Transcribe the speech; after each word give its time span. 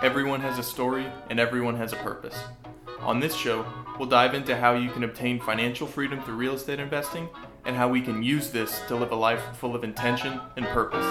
Everyone 0.00 0.40
has 0.42 0.60
a 0.60 0.62
story 0.62 1.10
and 1.28 1.40
everyone 1.40 1.74
has 1.74 1.92
a 1.92 1.96
purpose. 1.96 2.36
On 3.00 3.18
this 3.18 3.34
show, 3.34 3.66
we'll 3.98 4.08
dive 4.08 4.32
into 4.32 4.56
how 4.56 4.74
you 4.74 4.90
can 4.90 5.02
obtain 5.02 5.40
financial 5.40 5.88
freedom 5.88 6.22
through 6.22 6.36
real 6.36 6.54
estate 6.54 6.78
investing 6.78 7.28
and 7.64 7.74
how 7.74 7.88
we 7.88 8.00
can 8.00 8.22
use 8.22 8.50
this 8.50 8.80
to 8.86 8.94
live 8.94 9.10
a 9.10 9.16
life 9.16 9.42
full 9.56 9.74
of 9.74 9.82
intention 9.82 10.40
and 10.56 10.66
purpose. 10.66 11.04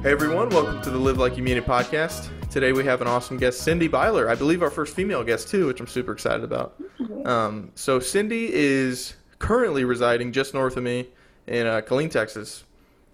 Hey 0.00 0.12
everyone, 0.12 0.48
welcome 0.50 0.80
to 0.82 0.90
the 0.90 0.98
Live 0.98 1.18
Like 1.18 1.36
You 1.36 1.42
Mean 1.42 1.56
It 1.56 1.66
podcast. 1.66 2.28
Today 2.54 2.70
we 2.70 2.84
have 2.84 3.00
an 3.00 3.08
awesome 3.08 3.36
guest, 3.36 3.62
Cindy 3.62 3.88
Byler. 3.88 4.30
I 4.30 4.36
believe 4.36 4.62
our 4.62 4.70
first 4.70 4.94
female 4.94 5.24
guest 5.24 5.48
too, 5.48 5.66
which 5.66 5.80
I'm 5.80 5.88
super 5.88 6.12
excited 6.12 6.44
about. 6.44 6.80
Um, 7.24 7.72
so 7.74 7.98
Cindy 7.98 8.48
is 8.54 9.14
currently 9.40 9.82
residing 9.82 10.30
just 10.30 10.54
north 10.54 10.76
of 10.76 10.84
me 10.84 11.08
in 11.48 11.66
uh, 11.66 11.80
Killeen, 11.80 12.12
Texas, 12.12 12.62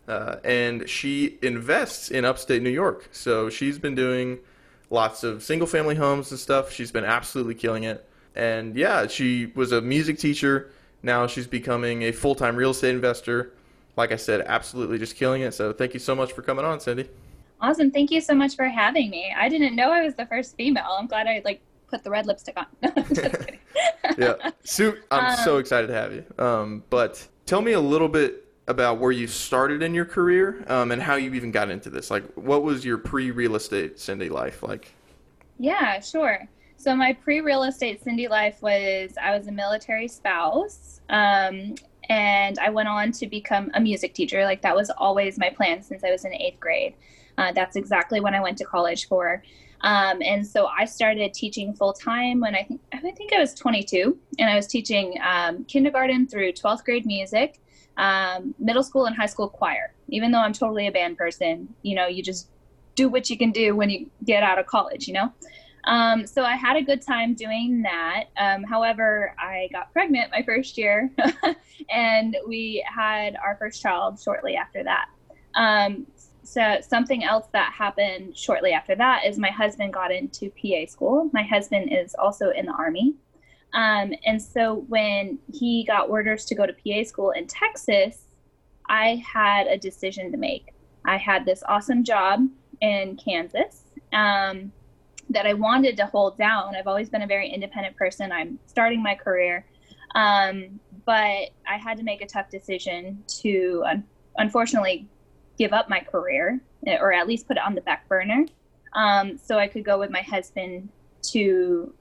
uh, 0.08 0.36
and 0.44 0.86
she 0.86 1.38
invests 1.40 2.10
in 2.10 2.26
upstate 2.26 2.60
New 2.60 2.68
York. 2.68 3.08
So 3.12 3.48
she's 3.48 3.78
been 3.78 3.94
doing 3.94 4.40
lots 4.90 5.24
of 5.24 5.42
single 5.42 5.66
family 5.66 5.94
homes 5.94 6.30
and 6.30 6.38
stuff. 6.38 6.70
She's 6.70 6.92
been 6.92 7.06
absolutely 7.06 7.54
killing 7.54 7.84
it. 7.84 8.06
And 8.34 8.76
yeah, 8.76 9.06
she 9.06 9.46
was 9.54 9.72
a 9.72 9.80
music 9.80 10.18
teacher. 10.18 10.70
Now 11.02 11.26
she's 11.26 11.46
becoming 11.46 12.02
a 12.02 12.12
full 12.12 12.34
time 12.34 12.56
real 12.56 12.72
estate 12.72 12.94
investor 12.94 13.54
like 13.96 14.12
I 14.12 14.16
said, 14.16 14.42
absolutely 14.42 14.98
just 14.98 15.16
killing 15.16 15.42
it. 15.42 15.52
So 15.52 15.72
thank 15.72 15.94
you 15.94 16.00
so 16.00 16.14
much 16.14 16.32
for 16.32 16.42
coming 16.42 16.64
on, 16.64 16.80
Cindy. 16.80 17.08
Awesome. 17.60 17.90
Thank 17.90 18.10
you 18.10 18.20
so 18.20 18.34
much 18.34 18.56
for 18.56 18.64
having 18.64 19.10
me. 19.10 19.34
I 19.36 19.48
didn't 19.48 19.76
know 19.76 19.90
I 19.90 20.02
was 20.02 20.14
the 20.14 20.26
first 20.26 20.56
female. 20.56 20.96
I'm 20.98 21.06
glad 21.06 21.26
I 21.26 21.42
like 21.44 21.60
put 21.88 22.02
the 22.04 22.10
red 22.10 22.26
lipstick 22.26 22.56
on. 22.56 22.66
yeah. 24.18 24.50
Sue, 24.64 24.96
I'm 25.10 25.38
um, 25.38 25.44
so 25.44 25.58
excited 25.58 25.88
to 25.88 25.94
have 25.94 26.12
you. 26.12 26.24
Um, 26.38 26.84
but 26.88 27.26
tell 27.46 27.60
me 27.60 27.72
a 27.72 27.80
little 27.80 28.08
bit 28.08 28.46
about 28.68 28.98
where 28.98 29.12
you 29.12 29.26
started 29.26 29.82
in 29.82 29.94
your 29.94 30.04
career 30.04 30.64
um, 30.68 30.92
and 30.92 31.02
how 31.02 31.16
you 31.16 31.34
even 31.34 31.50
got 31.50 31.70
into 31.70 31.90
this. 31.90 32.10
Like, 32.10 32.24
what 32.34 32.62
was 32.62 32.84
your 32.84 32.98
pre 32.98 33.30
real 33.30 33.56
estate 33.56 33.98
Cindy 33.98 34.28
life 34.28 34.62
like? 34.62 34.94
Yeah, 35.58 36.00
sure. 36.00 36.48
So 36.76 36.96
my 36.96 37.12
pre 37.12 37.40
real 37.40 37.64
estate 37.64 38.02
Cindy 38.02 38.28
life 38.28 38.62
was 38.62 39.12
I 39.20 39.36
was 39.36 39.48
a 39.48 39.52
military 39.52 40.08
spouse. 40.08 41.00
Um, 41.10 41.74
and 42.08 42.58
I 42.58 42.70
went 42.70 42.88
on 42.88 43.12
to 43.12 43.26
become 43.26 43.70
a 43.74 43.80
music 43.80 44.14
teacher. 44.14 44.44
Like 44.44 44.62
that 44.62 44.74
was 44.74 44.90
always 44.90 45.38
my 45.38 45.48
plan 45.50 45.82
since 45.82 46.02
I 46.02 46.10
was 46.10 46.24
in 46.24 46.34
eighth 46.34 46.58
grade. 46.58 46.94
Uh, 47.40 47.52
that's 47.52 47.74
exactly 47.74 48.20
what 48.20 48.34
I 48.34 48.40
went 48.40 48.58
to 48.58 48.64
college 48.64 49.08
for. 49.08 49.42
Um, 49.80 50.20
and 50.22 50.46
so 50.46 50.66
I 50.66 50.84
started 50.84 51.32
teaching 51.32 51.72
full 51.72 51.94
time 51.94 52.38
when 52.38 52.54
I 52.54 52.64
think 52.64 52.82
I 52.92 52.98
think 52.98 53.32
I 53.32 53.38
was 53.38 53.54
22, 53.54 54.18
and 54.38 54.50
I 54.50 54.56
was 54.56 54.66
teaching 54.66 55.18
um, 55.26 55.64
kindergarten 55.64 56.26
through 56.26 56.52
12th 56.52 56.84
grade 56.84 57.06
music, 57.06 57.58
um, 57.96 58.54
middle 58.58 58.82
school 58.82 59.06
and 59.06 59.16
high 59.16 59.26
school 59.26 59.48
choir. 59.48 59.94
Even 60.08 60.30
though 60.30 60.40
I'm 60.40 60.52
totally 60.52 60.86
a 60.86 60.92
band 60.92 61.16
person, 61.16 61.74
you 61.80 61.94
know, 61.94 62.08
you 62.08 62.22
just 62.22 62.48
do 62.94 63.08
what 63.08 63.30
you 63.30 63.38
can 63.38 63.52
do 63.52 63.74
when 63.74 63.88
you 63.88 64.10
get 64.24 64.42
out 64.42 64.58
of 64.58 64.66
college, 64.66 65.08
you 65.08 65.14
know. 65.14 65.32
Um, 65.84 66.26
so 66.26 66.44
I 66.44 66.56
had 66.56 66.76
a 66.76 66.82
good 66.82 67.00
time 67.00 67.32
doing 67.32 67.80
that. 67.82 68.24
Um, 68.36 68.64
however, 68.64 69.34
I 69.38 69.70
got 69.72 69.94
pregnant 69.94 70.30
my 70.30 70.42
first 70.42 70.76
year, 70.76 71.10
and 71.90 72.36
we 72.46 72.84
had 72.86 73.34
our 73.42 73.56
first 73.56 73.80
child 73.80 74.20
shortly 74.20 74.56
after 74.56 74.84
that. 74.84 75.06
So 76.50 76.78
something 76.80 77.22
else 77.22 77.46
that 77.52 77.72
happened 77.72 78.36
shortly 78.36 78.72
after 78.72 78.96
that 78.96 79.24
is 79.24 79.38
my 79.38 79.50
husband 79.50 79.92
got 79.92 80.10
into 80.10 80.50
PA 80.50 80.84
school. 80.90 81.30
My 81.32 81.44
husband 81.44 81.92
is 81.92 82.16
also 82.18 82.50
in 82.50 82.66
the 82.66 82.72
army. 82.72 83.14
Um, 83.72 84.12
and 84.26 84.42
so 84.42 84.84
when 84.88 85.38
he 85.54 85.84
got 85.84 86.10
orders 86.10 86.44
to 86.46 86.56
go 86.56 86.66
to 86.66 86.72
PA 86.72 87.04
school 87.04 87.30
in 87.30 87.46
Texas, 87.46 88.24
I 88.88 89.22
had 89.24 89.68
a 89.68 89.78
decision 89.78 90.32
to 90.32 90.36
make. 90.36 90.74
I 91.04 91.18
had 91.18 91.44
this 91.44 91.62
awesome 91.68 92.02
job 92.02 92.48
in 92.80 93.16
Kansas. 93.16 93.84
Um, 94.12 94.72
that 95.28 95.46
I 95.46 95.54
wanted 95.54 95.96
to 95.98 96.06
hold 96.06 96.36
down. 96.36 96.74
I've 96.74 96.88
always 96.88 97.08
been 97.08 97.22
a 97.22 97.28
very 97.28 97.48
independent 97.48 97.94
person. 97.96 98.32
I'm 98.32 98.58
starting 98.66 99.00
my 99.00 99.14
career. 99.14 99.64
Um, 100.16 100.80
but 101.06 101.50
I 101.68 101.78
had 101.78 101.96
to 101.98 102.02
make 102.02 102.22
a 102.22 102.26
tough 102.26 102.50
decision 102.50 103.22
to, 103.42 103.84
un- 103.86 104.04
unfortunately, 104.38 105.08
give 105.60 105.72
up 105.74 105.90
my 105.90 106.00
career 106.00 106.58
or 106.86 107.12
at 107.12 107.28
least 107.28 107.46
put 107.46 107.58
it 107.58 107.62
on 107.62 107.74
the 107.74 107.82
back 107.82 108.08
burner 108.08 108.46
um, 108.94 109.38
so 109.38 109.58
I 109.58 109.68
could 109.68 109.84
go 109.84 109.98
with 109.98 110.10
my 110.10 110.22
husband 110.22 110.88
to 111.32 111.92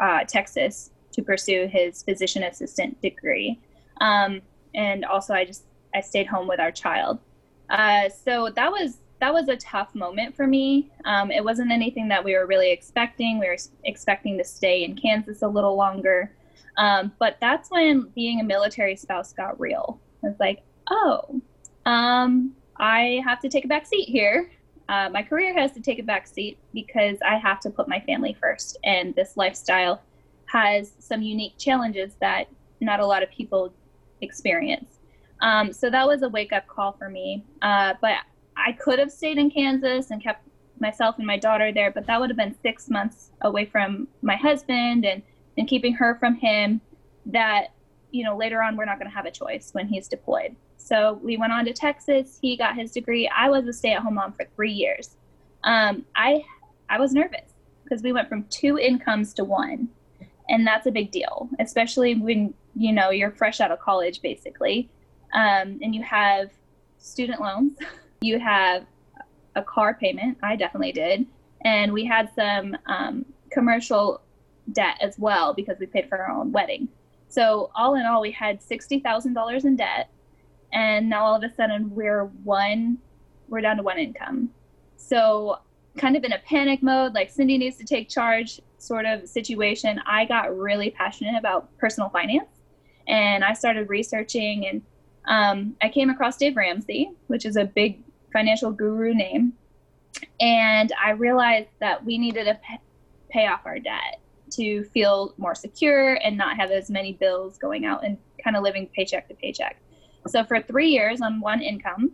uh, 0.00 0.24
Texas 0.24 0.90
to 1.12 1.22
pursue 1.22 1.66
his 1.66 2.02
physician 2.02 2.44
assistant 2.44 3.00
degree. 3.02 3.58
Um, 4.00 4.42
and 4.74 5.04
also, 5.04 5.34
I 5.34 5.44
just 5.44 5.64
I 5.94 6.00
stayed 6.00 6.26
home 6.26 6.46
with 6.46 6.60
our 6.60 6.70
child. 6.70 7.18
Uh, 7.68 8.08
so 8.08 8.50
that 8.54 8.70
was 8.70 8.98
that 9.20 9.32
was 9.32 9.48
a 9.48 9.56
tough 9.56 9.94
moment 9.94 10.36
for 10.36 10.46
me. 10.46 10.90
Um, 11.04 11.30
it 11.30 11.44
wasn't 11.44 11.72
anything 11.72 12.08
that 12.08 12.24
we 12.24 12.34
were 12.34 12.46
really 12.46 12.70
expecting. 12.70 13.38
We 13.38 13.46
were 13.46 13.58
expecting 13.84 14.38
to 14.38 14.44
stay 14.44 14.84
in 14.84 14.96
Kansas 14.96 15.42
a 15.42 15.48
little 15.48 15.76
longer. 15.76 16.32
Um, 16.78 17.12
but 17.18 17.36
that's 17.40 17.70
when 17.70 18.10
being 18.14 18.40
a 18.40 18.44
military 18.44 18.96
spouse 18.96 19.32
got 19.32 19.58
real. 19.60 20.00
It's 20.22 20.40
like, 20.40 20.62
oh, 20.88 21.42
um, 21.84 22.54
I 22.80 23.22
have 23.24 23.40
to 23.40 23.48
take 23.48 23.66
a 23.66 23.68
back 23.68 23.86
seat 23.86 24.08
here. 24.08 24.50
Uh, 24.88 25.08
my 25.10 25.22
career 25.22 25.54
has 25.54 25.70
to 25.72 25.80
take 25.80 25.98
a 26.00 26.02
back 26.02 26.26
seat 26.26 26.58
because 26.72 27.18
I 27.24 27.36
have 27.36 27.60
to 27.60 27.70
put 27.70 27.86
my 27.88 28.00
family 28.00 28.36
first. 28.40 28.78
And 28.82 29.14
this 29.14 29.36
lifestyle 29.36 30.02
has 30.46 30.92
some 30.98 31.22
unique 31.22 31.56
challenges 31.58 32.14
that 32.20 32.48
not 32.80 32.98
a 32.98 33.06
lot 33.06 33.22
of 33.22 33.30
people 33.30 33.72
experience. 34.22 34.98
Um, 35.42 35.72
so 35.72 35.90
that 35.90 36.06
was 36.06 36.22
a 36.22 36.28
wake 36.28 36.52
up 36.52 36.66
call 36.66 36.92
for 36.92 37.08
me. 37.08 37.44
Uh, 37.62 37.94
but 38.00 38.14
I 38.56 38.72
could 38.72 38.98
have 38.98 39.12
stayed 39.12 39.38
in 39.38 39.50
Kansas 39.50 40.10
and 40.10 40.22
kept 40.22 40.46
myself 40.80 41.16
and 41.18 41.26
my 41.26 41.36
daughter 41.36 41.72
there, 41.72 41.90
but 41.90 42.06
that 42.06 42.18
would 42.18 42.30
have 42.30 42.36
been 42.36 42.56
six 42.62 42.88
months 42.88 43.30
away 43.42 43.66
from 43.66 44.08
my 44.22 44.36
husband 44.36 45.04
and, 45.04 45.22
and 45.58 45.68
keeping 45.68 45.92
her 45.94 46.16
from 46.18 46.34
him 46.34 46.80
that, 47.26 47.68
you 48.10 48.24
know, 48.24 48.36
later 48.36 48.62
on 48.62 48.76
we're 48.76 48.84
not 48.84 48.98
going 48.98 49.10
to 49.10 49.14
have 49.14 49.26
a 49.26 49.30
choice 49.30 49.70
when 49.72 49.88
he's 49.88 50.08
deployed. 50.08 50.56
So 50.76 51.20
we 51.22 51.36
went 51.36 51.52
on 51.52 51.64
to 51.66 51.72
Texas. 51.72 52.38
He 52.40 52.56
got 52.56 52.74
his 52.74 52.92
degree. 52.92 53.28
I 53.28 53.48
was 53.50 53.66
a 53.66 53.72
stay 53.72 53.92
at 53.92 54.02
home 54.02 54.14
mom 54.14 54.32
for 54.32 54.46
three 54.56 54.72
years. 54.72 55.16
Um, 55.64 56.04
I, 56.16 56.42
I 56.88 56.98
was 56.98 57.12
nervous 57.12 57.52
because 57.84 58.02
we 58.02 58.12
went 58.12 58.28
from 58.28 58.44
two 58.50 58.78
incomes 58.78 59.34
to 59.34 59.44
one. 59.44 59.88
And 60.48 60.66
that's 60.66 60.86
a 60.86 60.90
big 60.90 61.12
deal, 61.12 61.48
especially 61.60 62.16
when, 62.16 62.54
you 62.74 62.92
know, 62.92 63.10
you're 63.10 63.30
fresh 63.30 63.60
out 63.60 63.70
of 63.70 63.78
college, 63.78 64.20
basically. 64.20 64.88
Um, 65.32 65.78
and 65.80 65.94
you 65.94 66.02
have 66.02 66.50
student 66.98 67.40
loans 67.40 67.78
you 68.20 68.38
have 68.38 68.84
a 69.56 69.62
car 69.62 69.94
payment. 69.94 70.38
I 70.42 70.56
definitely 70.56 70.92
did. 70.92 71.26
And 71.64 71.92
we 71.92 72.04
had 72.04 72.30
some 72.34 72.76
um, 72.86 73.24
commercial 73.50 74.20
debt 74.72 74.96
as 75.00 75.18
well 75.18 75.52
because 75.54 75.78
we 75.78 75.86
paid 75.86 76.08
for 76.08 76.18
our 76.18 76.30
own 76.30 76.52
wedding. 76.52 76.88
So, 77.30 77.70
all 77.76 77.94
in 77.94 78.04
all, 78.06 78.20
we 78.20 78.32
had 78.32 78.60
$60,000 78.60 79.64
in 79.64 79.76
debt. 79.76 80.10
And 80.72 81.08
now 81.08 81.24
all 81.24 81.34
of 81.34 81.42
a 81.42 81.54
sudden, 81.54 81.94
we're 81.94 82.24
one, 82.44 82.98
we're 83.48 83.60
down 83.60 83.76
to 83.76 83.82
one 83.82 83.98
income. 83.98 84.50
So, 84.96 85.60
kind 85.96 86.16
of 86.16 86.24
in 86.24 86.32
a 86.32 86.38
panic 86.40 86.82
mode, 86.82 87.14
like 87.14 87.30
Cindy 87.30 87.56
needs 87.56 87.76
to 87.76 87.84
take 87.84 88.08
charge 88.08 88.60
sort 88.78 89.06
of 89.06 89.28
situation, 89.28 90.00
I 90.06 90.24
got 90.24 90.56
really 90.56 90.90
passionate 90.90 91.38
about 91.38 91.76
personal 91.78 92.08
finance. 92.08 92.48
And 93.06 93.44
I 93.44 93.52
started 93.52 93.88
researching 93.88 94.66
and 94.66 94.82
um, 95.26 95.76
I 95.82 95.88
came 95.88 96.10
across 96.10 96.36
Dave 96.36 96.56
Ramsey, 96.56 97.10
which 97.28 97.44
is 97.44 97.56
a 97.56 97.64
big 97.64 98.02
financial 98.32 98.70
guru 98.72 99.14
name. 99.14 99.52
And 100.40 100.92
I 101.02 101.10
realized 101.10 101.68
that 101.78 102.04
we 102.04 102.18
needed 102.18 102.44
to 102.44 102.58
pay 103.30 103.46
off 103.46 103.60
our 103.64 103.78
debt 103.78 104.20
to 104.52 104.84
feel 104.84 105.34
more 105.38 105.54
secure 105.54 106.14
and 106.14 106.36
not 106.36 106.56
have 106.56 106.70
as 106.70 106.90
many 106.90 107.12
bills 107.14 107.58
going 107.58 107.84
out 107.84 108.04
and 108.04 108.18
kind 108.42 108.56
of 108.56 108.62
living 108.62 108.88
paycheck 108.94 109.28
to 109.28 109.34
paycheck. 109.34 109.80
So 110.26 110.44
for 110.44 110.60
three 110.60 110.88
years 110.88 111.20
on 111.20 111.40
one 111.40 111.62
income, 111.62 112.12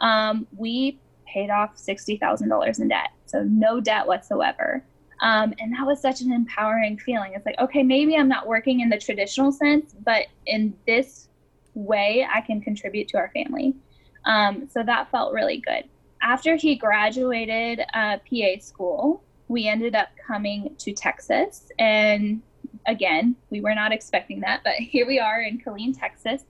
um, 0.00 0.46
we 0.56 0.98
paid 1.26 1.50
off 1.50 1.76
$60,000 1.76 2.80
in 2.80 2.88
debt. 2.88 3.10
So 3.26 3.42
no 3.42 3.80
debt 3.80 4.06
whatsoever. 4.06 4.84
Um, 5.20 5.52
and 5.58 5.72
that 5.74 5.86
was 5.86 6.00
such 6.00 6.22
an 6.22 6.32
empowering 6.32 6.98
feeling. 6.98 7.32
It's 7.34 7.44
like, 7.44 7.58
okay, 7.58 7.82
maybe 7.82 8.16
I'm 8.16 8.28
not 8.28 8.46
working 8.46 8.80
in 8.80 8.88
the 8.88 8.98
traditional 8.98 9.52
sense, 9.52 9.94
but 10.04 10.26
in 10.46 10.74
this 10.86 11.28
way, 11.74 12.26
I 12.32 12.40
can 12.40 12.60
contribute 12.60 13.08
to 13.08 13.18
our 13.18 13.30
family. 13.34 13.74
Um, 14.24 14.68
so 14.70 14.82
that 14.82 15.10
felt 15.10 15.32
really 15.32 15.58
good. 15.58 15.84
After 16.22 16.56
he 16.56 16.74
graduated 16.74 17.80
uh, 17.94 18.18
PA 18.18 18.60
school, 18.60 19.22
we 19.50 19.66
ended 19.66 19.96
up 19.96 20.10
coming 20.24 20.76
to 20.78 20.92
Texas. 20.92 21.72
And 21.76 22.40
again, 22.86 23.34
we 23.50 23.60
were 23.60 23.74
not 23.74 23.90
expecting 23.90 24.38
that, 24.40 24.60
but 24.62 24.74
here 24.78 25.06
we 25.06 25.18
are 25.18 25.42
in 25.42 25.60
Killeen, 25.60 25.92
Texas. 25.98 26.44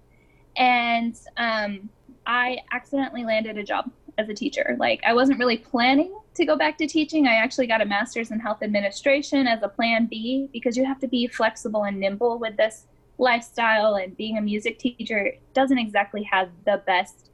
And 0.57 1.17
um, 1.39 1.89
I 2.27 2.59
accidentally 2.73 3.25
landed 3.25 3.57
a 3.57 3.65
job 3.65 3.91
as 4.19 4.29
a 4.29 4.35
teacher. 4.35 4.77
Like, 4.79 5.01
I 5.07 5.15
wasn't 5.15 5.39
really 5.39 5.57
planning 5.57 6.15
to 6.35 6.45
go 6.45 6.57
back 6.57 6.77
to 6.77 6.87
teaching. 6.87 7.27
I 7.27 7.37
actually 7.37 7.67
got 7.67 7.81
a 7.81 7.87
master's 7.87 8.31
in 8.31 8.39
health 8.39 8.63
administration 8.63 9.47
as 9.47 9.63
a 9.63 9.69
plan 9.69 10.05
B 10.05 10.51
because 10.53 10.77
you 10.77 10.85
have 10.85 11.01
to 11.01 11.09
be 11.09 11.27
flexible 11.27 11.85
and 11.85 11.99
nimble 11.99 12.39
with 12.39 12.59
this 12.59 12.85
lifestyle. 13.17 13.95
And 13.95 14.15
being 14.15 14.37
a 14.37 14.43
music 14.43 14.79
teacher 14.79 15.33
doesn't 15.55 15.79
exactly 15.79 16.23
have 16.25 16.51
the 16.67 16.83
best 16.87 17.31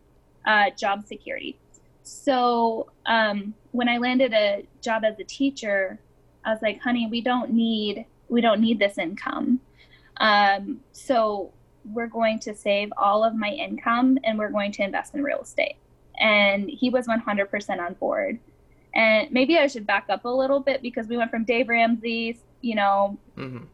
uh, 0.46 0.70
job 0.78 1.04
security. 1.06 1.58
So 2.06 2.92
um, 3.06 3.52
when 3.72 3.88
I 3.88 3.98
landed 3.98 4.32
a 4.32 4.64
job 4.80 5.02
as 5.04 5.18
a 5.18 5.24
teacher, 5.24 5.98
I 6.44 6.52
was 6.52 6.62
like, 6.62 6.80
honey, 6.80 7.08
we 7.10 7.20
don't 7.20 7.52
need 7.52 8.06
we 8.28 8.40
don't 8.40 8.60
need 8.60 8.78
this 8.78 8.98
income. 8.98 9.60
Um, 10.18 10.80
so 10.92 11.52
we're 11.84 12.08
going 12.08 12.38
to 12.40 12.54
save 12.54 12.92
all 12.96 13.22
of 13.22 13.34
my 13.34 13.50
income 13.50 14.18
and 14.24 14.38
we're 14.38 14.50
going 14.50 14.72
to 14.72 14.82
invest 14.82 15.14
in 15.14 15.22
real 15.22 15.40
estate. 15.40 15.76
And 16.18 16.68
he 16.68 16.90
was 16.90 17.06
100% 17.06 17.78
on 17.78 17.94
board. 17.94 18.40
And 18.94 19.30
maybe 19.30 19.58
I 19.58 19.66
should 19.66 19.86
back 19.86 20.06
up 20.08 20.24
a 20.24 20.28
little 20.28 20.58
bit 20.58 20.82
because 20.82 21.06
we 21.06 21.16
went 21.16 21.30
from 21.30 21.44
Dave 21.44 21.68
Ramsey, 21.68 22.40
you 22.62 22.74
know, 22.74 23.18
mm-hmm. 23.36 23.64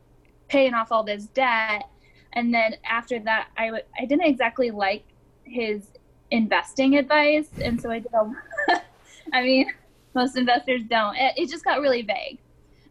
paying 0.49 0.75
off 0.75 0.90
all 0.90 1.02
this 1.02 1.26
debt. 1.29 1.88
And 2.32 2.52
then 2.52 2.76
after 2.84 3.20
that, 3.20 3.49
I 3.56 3.67
w- 3.67 3.84
I 3.99 4.05
didn't 4.05 4.26
exactly 4.26 4.70
like 4.70 5.05
his 5.44 5.87
investing 6.32 6.96
advice. 6.96 7.49
And 7.62 7.81
so 7.81 7.90
I 7.90 8.00
did 8.00 8.12
a, 8.12 8.82
I 9.32 9.43
mean, 9.43 9.67
most 10.14 10.37
investors 10.37 10.82
don't. 10.88 11.14
It, 11.17 11.34
it 11.37 11.50
just 11.50 11.64
got 11.64 11.81
really 11.81 12.02
vague. 12.02 12.38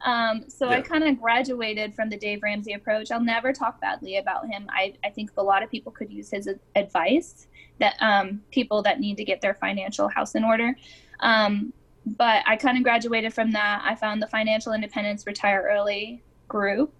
Um, 0.06 0.46
so 0.48 0.70
yeah. 0.70 0.78
I 0.78 0.82
kind 0.82 1.04
of 1.04 1.20
graduated 1.20 1.94
from 1.94 2.10
the 2.10 2.18
Dave 2.18 2.42
Ramsey 2.42 2.74
approach. 2.74 3.12
I'll 3.12 3.24
never 3.24 3.52
talk 3.52 3.82
badly 3.82 4.18
about 4.18 4.48
him. 4.48 4.68
I, 4.70 4.94
I 5.04 5.10
think 5.10 5.32
a 5.38 5.44
lot 5.44 5.62
of 5.62 5.70
people 5.70 5.92
could 5.92 6.12
use 6.12 6.32
his 6.32 6.50
advice 6.76 7.48
that 7.80 7.96
um, 8.00 8.42
people 8.52 8.82
that 8.84 9.00
need 9.00 9.18
to 9.18 9.24
get 9.24 9.42
their 9.42 9.56
financial 9.56 10.08
house 10.08 10.36
in 10.36 10.44
order. 10.44 10.76
Um, 11.20 11.74
but 12.06 12.44
I 12.48 12.56
kind 12.56 12.78
of 12.78 12.84
graduated 12.84 13.34
from 13.34 13.52
that. 13.52 13.82
I 13.84 13.96
found 13.96 14.22
the 14.22 14.28
Financial 14.28 14.74
Independence 14.74 15.26
Retire 15.28 15.68
Early 15.72 16.24
group. 16.48 16.94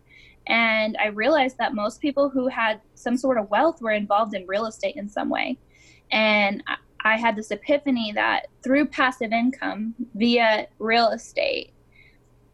And 0.48 0.98
I 0.98 1.08
realized 1.08 1.58
that 1.58 1.74
most 1.74 2.02
people 2.02 2.30
who 2.30 2.48
had 2.48 2.82
some 2.96 3.16
sort 3.18 3.38
of 3.38 3.50
wealth 3.50 3.82
were 3.82 3.92
involved 3.92 4.34
in 4.36 4.46
real 4.48 4.66
estate 4.66 4.96
in 4.96 5.08
some 5.08 5.30
way. 5.30 5.58
And 6.12 6.64
I, 7.04 7.18
had 7.18 7.36
this 7.36 7.52
epiphany 7.52 8.12
that 8.14 8.48
through 8.64 8.88
passive 8.88 9.32
income 9.32 9.96
via 10.16 10.68
real 10.80 11.10
estate, 11.10 11.74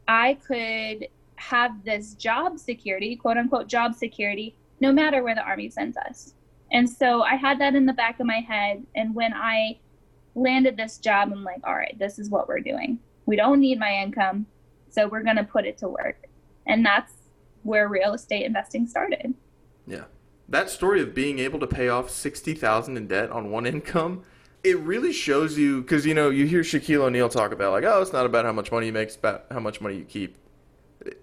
I 0.08 0.36
could 0.36 1.08
have 1.36 1.84
this 1.84 2.14
job 2.14 2.60
security, 2.60 3.16
quote 3.16 3.38
unquote 3.38 3.68
job 3.68 3.96
security, 3.96 4.56
no 4.80 4.92
matter 4.92 5.24
where 5.24 5.36
the 5.36 5.42
Army 5.42 5.70
sends 5.70 5.98
us. 5.98 6.34
And 6.72 6.90
so 6.90 7.22
I 7.22 7.36
had 7.36 7.60
that 7.60 7.76
in 7.76 7.86
the 7.86 7.94
back 7.94 8.20
of 8.20 8.26
my 8.26 8.40
head. 8.40 8.86
And 8.96 9.16
when 9.16 9.34
I 9.34 9.80
landed 10.36 10.78
this 10.78 10.98
job, 10.98 11.32
I'm 11.32 11.44
like, 11.44 11.62
all 11.64 11.76
right, 11.76 11.98
this 11.98 12.20
is 12.20 12.30
what 12.30 12.48
we're 12.48 12.60
doing. 12.60 13.00
We 13.26 13.36
don't 13.36 13.60
need 13.60 13.80
my 13.80 13.92
income. 13.92 14.46
So 14.90 15.08
we're 15.08 15.24
going 15.24 15.38
to 15.38 15.44
put 15.44 15.66
it 15.66 15.78
to 15.80 15.88
work. 15.88 16.28
And 16.66 16.86
that's 16.86 17.14
where 17.64 17.88
real 17.88 18.14
estate 18.14 18.46
investing 18.46 18.88
started. 18.88 19.34
Yeah. 19.86 20.06
That 20.50 20.70
story 20.70 21.02
of 21.02 21.14
being 21.14 21.40
able 21.40 21.60
to 21.60 21.68
pay 21.68 21.90
off 21.90 22.10
60,000 22.10 22.96
in 22.96 23.08
debt 23.08 23.32
on 23.32 23.52
one 23.52 23.66
income 23.66 24.24
it 24.64 24.80
really 24.80 25.14
shows 25.14 25.58
you 25.58 25.82
because 25.82 26.06
you 26.06 26.14
know 26.14 26.30
you 26.30 26.46
hear 26.46 26.62
Shaquille 26.62 27.02
O'Neal 27.02 27.30
talk 27.30 27.52
about 27.52 27.72
like 27.72 27.84
oh 27.84 28.02
it's 28.02 28.14
not 28.14 28.26
about 28.26 28.46
how 28.46 28.52
much 28.52 28.72
money 28.72 28.88
you 28.88 28.94
make, 28.94 29.08
it's 29.08 29.16
about 29.16 29.46
how 29.52 29.60
much 29.60 29.82
money 29.82 29.96
you 29.98 30.04
keep. 30.04 30.38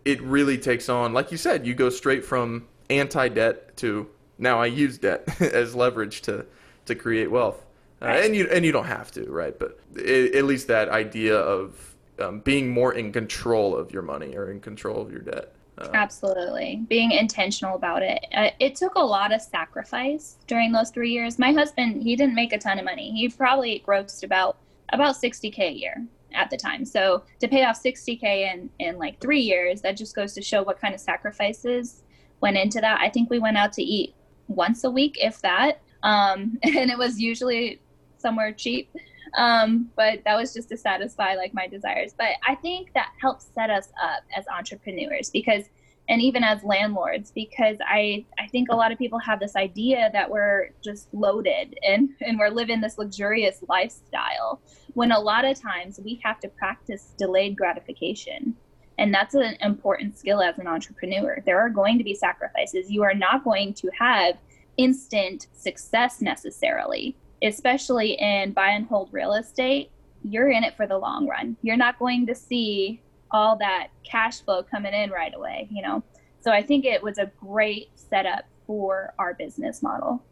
It 0.05 0.23
really 0.23 0.57
takes 0.57 0.89
on, 0.89 1.13
like 1.13 1.31
you 1.31 1.37
said, 1.37 1.67
you 1.67 1.75
go 1.75 1.91
straight 1.91 2.25
from 2.25 2.67
anti-debt 2.89 3.77
to 3.79 4.09
now 4.39 4.61
I 4.61 4.67
use 4.67 4.99
debt 4.99 5.29
as 5.41 5.75
leverage 5.75 6.23
to 6.23 6.47
to 6.87 6.95
create 6.95 7.31
wealth, 7.31 7.65
uh, 8.01 8.07
and 8.07 8.35
you 8.35 8.49
and 8.51 8.65
you 8.65 8.73
don't 8.73 8.87
have 8.87 9.11
to, 9.13 9.25
right? 9.31 9.59
But 9.59 9.79
it, 9.95 10.35
at 10.35 10.45
least 10.45 10.69
that 10.69 10.89
idea 10.89 11.37
of 11.37 11.95
um, 12.21 12.41
being 12.41 12.71
more 12.71 12.95
in 12.95 13.13
control 13.13 13.77
of 13.77 13.93
your 13.93 14.03
money 14.03 14.37
or 14.37 14.51
in 14.51 14.61
control 14.61 15.03
of 15.03 15.11
your 15.11 15.21
debt. 15.21 15.54
Uh, 15.77 15.89
Absolutely. 15.93 16.85
Being 16.89 17.13
intentional 17.13 17.75
about 17.75 18.03
it. 18.03 18.25
Uh, 18.33 18.51
it 18.61 18.77
took 18.77 18.95
a 18.95 19.01
lot 19.01 19.33
of 19.33 19.41
sacrifice 19.43 20.37
during 20.47 20.73
those 20.73 20.91
three 20.91 21.11
years. 21.11 21.39
My 21.39 21.53
husband, 21.53 22.03
he 22.03 22.15
didn't 22.17 22.35
make 22.35 22.53
a 22.53 22.59
ton 22.59 22.79
of 22.79 22.85
money. 22.85 23.11
He 23.11 23.29
probably 23.29 23.83
grossed 23.87 24.23
about 24.23 24.59
about 24.91 25.17
60k 25.17 25.59
a 25.59 25.73
year 25.73 26.07
at 26.33 26.51
the 26.51 26.57
time. 26.57 26.85
So 26.85 27.25
to 27.41 27.49
pay 27.49 27.65
off 27.65 27.83
60k 27.83 28.23
in 28.23 28.71
in 28.79 28.99
like 28.99 29.21
three 29.21 29.41
years, 29.41 29.81
that 29.83 29.97
just 29.97 30.15
goes 30.15 30.33
to 30.35 30.43
show 30.43 30.63
what 30.63 30.81
kind 30.81 30.95
of 30.95 31.01
sacrifices 31.01 32.03
went 32.41 32.57
into 32.57 32.81
that. 32.81 33.01
I 33.01 33.09
think 33.09 33.31
we 33.31 33.39
went 33.39 33.57
out 33.57 33.73
to 33.75 33.83
eat 33.83 34.15
once 34.49 34.85
a 34.85 34.91
week, 34.91 35.17
if 35.21 35.41
that, 35.41 35.81
um, 36.03 36.59
and 36.63 36.91
it 36.91 36.99
was 36.99 37.19
usually 37.19 37.81
somewhere 38.19 38.53
cheap. 38.53 38.91
Um, 39.37 39.91
but 39.97 40.21
that 40.25 40.37
was 40.37 40.55
just 40.55 40.69
to 40.69 40.77
satisfy 40.77 41.35
like 41.35 41.55
my 41.55 41.67
desires. 41.67 42.15
But 42.17 42.31
I 42.47 42.55
think 42.55 42.93
that 42.95 43.11
helps 43.21 43.47
set 43.55 43.71
us 43.71 43.89
up 44.03 44.23
as 44.37 44.45
entrepreneurs 44.49 45.31
because 45.31 45.65
and 46.09 46.21
even 46.21 46.45
as 46.45 46.63
landlords 46.63 47.33
because 47.35 47.79
I 47.81 48.27
I 48.39 48.47
think 48.49 48.69
a 48.71 48.77
lot 48.77 48.93
of 48.93 48.99
people 48.99 49.19
have 49.21 49.41
this 49.41 49.57
idea 49.57 50.11
that 50.13 50.31
we're 50.31 50.71
just 50.83 51.13
loaded 51.13 51.79
and 51.87 52.11
and 52.21 52.39
we're 52.39 52.51
living 52.51 52.81
this 52.81 52.99
luxurious 52.99 53.65
lifestyle 53.69 54.61
when 54.93 55.13
a 55.13 55.19
lot 55.19 55.45
of 55.45 55.61
times 55.61 55.99
we 56.05 56.21
have 56.23 56.41
to 56.41 56.49
practice 56.49 57.15
delayed 57.19 57.57
gratification. 57.57 58.55
And 58.97 59.13
that's 59.13 59.35
an 59.35 59.57
important 59.61 60.17
skill 60.17 60.41
as 60.41 60.57
an 60.59 60.69
entrepreneur. 60.69 61.43
There 61.45 61.59
are 61.59 61.69
going 61.69 61.99
to 61.99 62.05
be 62.05 62.15
sacrifices. 62.15 62.89
You 62.89 63.03
are 63.03 63.15
not 63.15 63.43
going 63.43 63.75
to 63.75 63.91
have 63.99 64.37
instant 64.77 65.49
success 65.53 66.21
necessarily 66.21 67.17
especially 67.45 68.13
in 68.13 68.53
buy 68.53 68.71
and 68.71 68.87
hold 68.87 69.09
real 69.13 69.35
estate, 69.35 69.91
you're 70.23 70.51
in 70.51 70.65
it 70.65 70.77
for 70.77 70.87
the 70.87 70.99
long 70.99 71.29
run. 71.29 71.57
You're 71.63 71.77
not 71.77 71.99
going 71.99 72.27
to 72.27 72.35
see 72.35 73.01
all 73.31 73.57
that 73.57 73.89
cash 74.03 74.41
flow 74.41 74.63
coming 74.63 74.95
in 74.95 75.11
right 75.11 75.35
away, 75.35 75.69
you 75.71 75.83
know? 75.83 76.03
So 76.41 76.51
I 76.51 76.63
think 76.63 76.85
it 76.85 77.03
was 77.03 77.19
a 77.19 77.31
great 77.41 77.89
setup 77.95 78.45
for 78.67 79.13
our 79.19 79.35
business 79.35 79.83
model. 79.83 80.23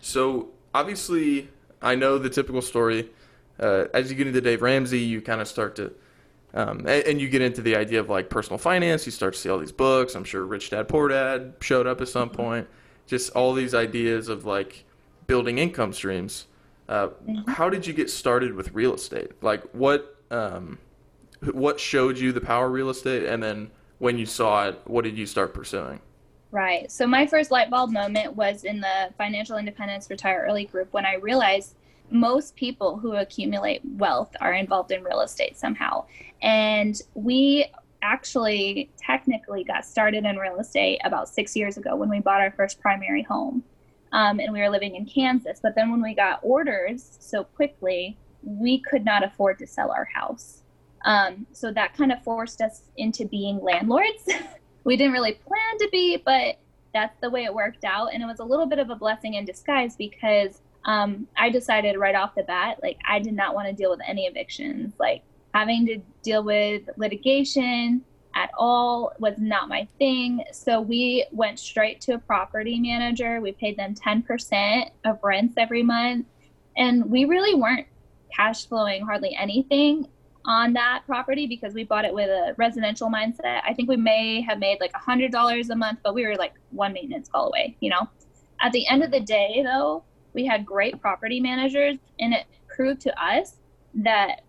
So 0.00 0.48
obviously, 0.74 1.48
I 1.82 1.94
know 1.94 2.18
the 2.18 2.30
typical 2.30 2.62
story. 2.62 3.10
Uh, 3.58 3.86
as 3.92 4.10
you 4.10 4.16
get 4.16 4.26
into 4.26 4.40
Dave 4.40 4.62
Ramsey, 4.62 5.00
you 5.00 5.20
kind 5.20 5.40
of 5.40 5.48
start 5.48 5.76
to, 5.76 5.92
um, 6.54 6.78
and, 6.80 7.04
and, 7.04 7.20
you 7.20 7.28
get 7.28 7.42
into 7.42 7.60
the 7.60 7.74
idea 7.74 7.98
of 7.98 8.08
like 8.08 8.30
personal 8.30 8.56
finance. 8.56 9.04
You 9.04 9.12
start 9.12 9.34
to 9.34 9.40
see 9.40 9.48
all 9.48 9.58
these 9.58 9.72
books. 9.72 10.14
I'm 10.14 10.24
sure 10.24 10.44
Rich 10.44 10.70
Dad 10.70 10.88
Poor 10.88 11.08
Dad 11.08 11.54
showed 11.60 11.86
up 11.86 12.00
at 12.00 12.08
some 12.08 12.30
point. 12.30 12.68
Just 13.06 13.30
all 13.32 13.52
these 13.52 13.74
ideas 13.74 14.28
of 14.28 14.44
like 14.44 14.84
building 15.28 15.58
income 15.58 15.92
streams. 15.92 16.46
Uh, 16.88 17.08
mm-hmm. 17.08 17.50
How 17.50 17.68
did 17.68 17.86
you 17.86 17.92
get 17.92 18.10
started 18.10 18.54
with 18.54 18.72
real 18.72 18.94
estate? 18.94 19.30
Like 19.42 19.62
what 19.72 20.16
um, 20.30 20.78
what 21.52 21.78
showed 21.78 22.18
you 22.18 22.32
the 22.32 22.40
power 22.40 22.66
of 22.66 22.72
real 22.72 22.90
estate, 22.90 23.26
and 23.26 23.40
then 23.40 23.70
when 23.98 24.18
you 24.18 24.26
saw 24.26 24.68
it, 24.68 24.80
what 24.86 25.04
did 25.04 25.16
you 25.16 25.26
start 25.26 25.54
pursuing? 25.54 26.00
Right. 26.50 26.90
So 26.90 27.06
my 27.06 27.26
first 27.26 27.50
light 27.50 27.68
bulb 27.68 27.90
moment 27.90 28.34
was 28.34 28.64
in 28.64 28.80
the 28.80 29.10
Financial 29.18 29.58
Independence 29.58 30.08
Retire 30.08 30.46
Early 30.48 30.64
group 30.64 30.92
when 30.92 31.04
I 31.04 31.16
realized 31.16 31.74
most 32.10 32.56
people 32.56 32.96
who 32.96 33.12
accumulate 33.12 33.82
wealth 33.84 34.34
are 34.40 34.54
involved 34.54 34.90
in 34.92 35.04
real 35.04 35.20
estate 35.20 35.58
somehow. 35.58 36.06
And 36.40 36.98
we 37.12 37.66
actually 38.00 38.90
technically 38.96 39.62
got 39.62 39.84
started 39.84 40.24
in 40.24 40.36
real 40.36 40.58
estate 40.58 41.00
about 41.04 41.28
six 41.28 41.54
years 41.54 41.76
ago 41.76 41.96
when 41.96 42.08
we 42.08 42.20
bought 42.20 42.40
our 42.40 42.52
first 42.52 42.80
primary 42.80 43.22
home 43.22 43.62
um, 44.12 44.40
and 44.40 44.52
we 44.52 44.60
were 44.60 44.70
living 44.70 44.96
in 44.96 45.06
Kansas. 45.06 45.60
But 45.62 45.74
then 45.74 45.90
when 45.90 46.02
we 46.02 46.14
got 46.14 46.40
orders 46.42 47.16
so 47.20 47.44
quickly, 47.44 48.18
we 48.42 48.80
could 48.80 49.04
not 49.04 49.24
afford 49.24 49.58
to 49.58 49.66
sell 49.66 49.90
our 49.90 50.06
house. 50.06 50.62
Um, 51.04 51.46
so 51.52 51.72
that 51.72 51.96
kind 51.96 52.12
of 52.12 52.22
forced 52.22 52.60
us 52.60 52.82
into 52.96 53.24
being 53.26 53.60
landlords. 53.60 54.28
we 54.84 54.96
didn't 54.96 55.12
really 55.12 55.32
plan 55.32 55.78
to 55.78 55.88
be, 55.90 56.16
but 56.16 56.58
that's 56.94 57.16
the 57.20 57.30
way 57.30 57.44
it 57.44 57.54
worked 57.54 57.84
out. 57.84 58.12
And 58.12 58.22
it 58.22 58.26
was 58.26 58.40
a 58.40 58.44
little 58.44 58.66
bit 58.66 58.78
of 58.78 58.90
a 58.90 58.96
blessing 58.96 59.34
in 59.34 59.44
disguise 59.44 59.96
because 59.96 60.60
um, 60.84 61.26
I 61.36 61.50
decided 61.50 61.98
right 61.98 62.14
off 62.14 62.34
the 62.34 62.42
bat, 62.44 62.78
like, 62.82 62.98
I 63.08 63.18
did 63.18 63.34
not 63.34 63.54
want 63.54 63.68
to 63.68 63.74
deal 63.74 63.90
with 63.90 64.00
any 64.06 64.26
evictions. 64.26 64.94
Like, 64.98 65.22
having 65.54 65.86
to 65.86 65.98
deal 66.22 66.42
with 66.42 66.82
litigation, 66.96 68.02
at 68.34 68.50
all 68.56 69.12
was 69.18 69.34
not 69.38 69.68
my 69.68 69.88
thing. 69.98 70.44
So 70.52 70.80
we 70.80 71.26
went 71.32 71.58
straight 71.58 72.00
to 72.02 72.12
a 72.12 72.18
property 72.18 72.78
manager. 72.78 73.40
We 73.40 73.52
paid 73.52 73.76
them 73.76 73.94
10% 73.94 74.90
of 75.04 75.18
rents 75.22 75.54
every 75.56 75.82
month. 75.82 76.26
And 76.76 77.10
we 77.10 77.24
really 77.24 77.54
weren't 77.54 77.86
cash 78.34 78.66
flowing 78.66 79.04
hardly 79.04 79.34
anything 79.34 80.06
on 80.44 80.72
that 80.72 81.02
property 81.06 81.46
because 81.46 81.74
we 81.74 81.84
bought 81.84 82.04
it 82.04 82.14
with 82.14 82.28
a 82.28 82.54
residential 82.56 83.10
mindset. 83.10 83.60
I 83.66 83.74
think 83.74 83.88
we 83.88 83.96
may 83.96 84.40
have 84.42 84.58
made 84.58 84.78
like 84.80 84.92
a 84.94 85.10
$100 85.10 85.70
a 85.70 85.74
month, 85.74 85.98
but 86.02 86.14
we 86.14 86.26
were 86.26 86.36
like 86.36 86.54
one 86.70 86.92
maintenance 86.92 87.28
call 87.28 87.48
away, 87.48 87.76
you 87.80 87.90
know? 87.90 88.08
At 88.60 88.72
the 88.72 88.86
end 88.88 89.02
of 89.02 89.10
the 89.10 89.20
day, 89.20 89.62
though, 89.64 90.04
we 90.32 90.46
had 90.46 90.64
great 90.64 91.00
property 91.00 91.40
managers, 91.40 91.98
and 92.18 92.32
it 92.32 92.46
proved 92.66 93.00
to 93.02 93.22
us 93.22 93.56
that 93.94 94.42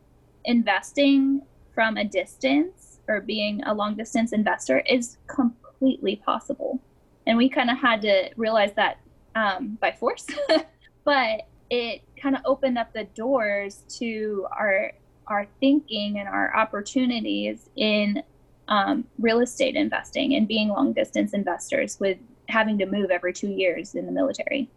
investing 0.45 1.41
from 1.73 1.97
a 1.97 2.05
distance 2.05 2.88
or 3.09 3.19
being 3.21 3.61
a 3.63 3.73
long 3.73 3.95
distance 3.95 4.31
investor 4.31 4.79
is 4.87 5.17
completely 5.27 6.15
possible. 6.17 6.79
And 7.27 7.37
we 7.37 7.49
kind 7.49 7.69
of 7.69 7.77
had 7.77 8.01
to 8.03 8.29
realize 8.37 8.71
that 8.75 8.99
um, 9.35 9.77
by 9.81 9.91
force, 9.91 10.27
but 11.03 11.47
it 11.69 12.01
kind 12.21 12.35
of 12.35 12.41
opened 12.45 12.77
up 12.77 12.93
the 12.93 13.03
doors 13.15 13.83
to 13.99 14.47
our 14.57 14.91
our 15.27 15.47
thinking 15.59 16.17
and 16.17 16.27
our 16.27 16.55
opportunities 16.55 17.69
in 17.75 18.23
um, 18.67 19.05
real 19.19 19.41
estate 19.41 19.75
investing 19.75 20.35
and 20.35 20.47
being 20.47 20.69
long 20.69 20.91
distance 20.91 21.33
investors 21.33 21.99
with 21.99 22.17
having 22.47 22.79
to 22.79 22.87
move 22.87 23.11
every 23.11 23.31
two 23.31 23.49
years 23.49 23.93
in 23.93 24.07
the 24.07 24.11
military. 24.11 24.67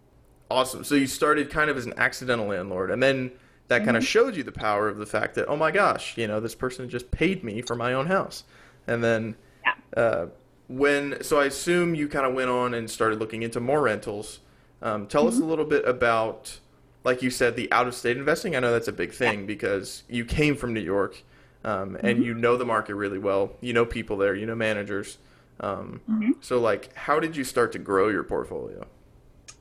Awesome. 0.50 0.84
So 0.84 0.94
you 0.94 1.06
started 1.06 1.48
kind 1.48 1.70
of 1.70 1.78
as 1.78 1.86
an 1.86 1.94
accidental 1.96 2.46
landlord, 2.46 2.90
and 2.90 3.02
then 3.02 3.32
that 3.68 3.78
mm-hmm. 3.78 3.84
kind 3.86 3.96
of 3.96 4.04
showed 4.04 4.36
you 4.36 4.42
the 4.42 4.52
power 4.52 4.88
of 4.88 4.98
the 4.98 5.06
fact 5.06 5.34
that, 5.34 5.48
oh 5.48 5.56
my 5.56 5.70
gosh, 5.70 6.16
you 6.16 6.26
know, 6.26 6.40
this 6.40 6.54
person 6.54 6.88
just 6.88 7.10
paid 7.10 7.44
me 7.44 7.62
for 7.62 7.74
my 7.74 7.92
own 7.92 8.06
house. 8.06 8.44
And 8.86 9.02
then 9.02 9.36
yeah. 9.64 10.02
uh, 10.02 10.26
when, 10.68 11.22
so 11.22 11.40
I 11.40 11.46
assume 11.46 11.94
you 11.94 12.08
kind 12.08 12.26
of 12.26 12.34
went 12.34 12.50
on 12.50 12.74
and 12.74 12.90
started 12.90 13.18
looking 13.18 13.42
into 13.42 13.60
more 13.60 13.82
rentals. 13.82 14.40
Um, 14.80 15.06
tell 15.06 15.22
mm-hmm. 15.22 15.36
us 15.36 15.40
a 15.40 15.44
little 15.44 15.64
bit 15.64 15.86
about, 15.86 16.58
like 17.04 17.22
you 17.22 17.30
said, 17.30 17.56
the 17.56 17.70
out 17.72 17.86
of 17.86 17.94
state 17.94 18.16
investing. 18.16 18.56
I 18.56 18.60
know 18.60 18.72
that's 18.72 18.88
a 18.88 18.92
big 18.92 19.12
thing 19.12 19.40
yeah. 19.40 19.46
because 19.46 20.02
you 20.08 20.24
came 20.24 20.56
from 20.56 20.74
New 20.74 20.80
York 20.80 21.22
um, 21.64 21.96
and 21.96 22.18
mm-hmm. 22.18 22.22
you 22.22 22.34
know 22.34 22.56
the 22.56 22.64
market 22.64 22.94
really 22.94 23.18
well. 23.18 23.52
You 23.60 23.72
know 23.72 23.86
people 23.86 24.16
there, 24.16 24.34
you 24.34 24.46
know 24.46 24.54
managers. 24.54 25.18
Um, 25.60 26.00
mm-hmm. 26.10 26.32
So, 26.40 26.58
like, 26.58 26.94
how 26.96 27.20
did 27.20 27.36
you 27.36 27.44
start 27.44 27.72
to 27.72 27.78
grow 27.78 28.08
your 28.08 28.24
portfolio? 28.24 28.86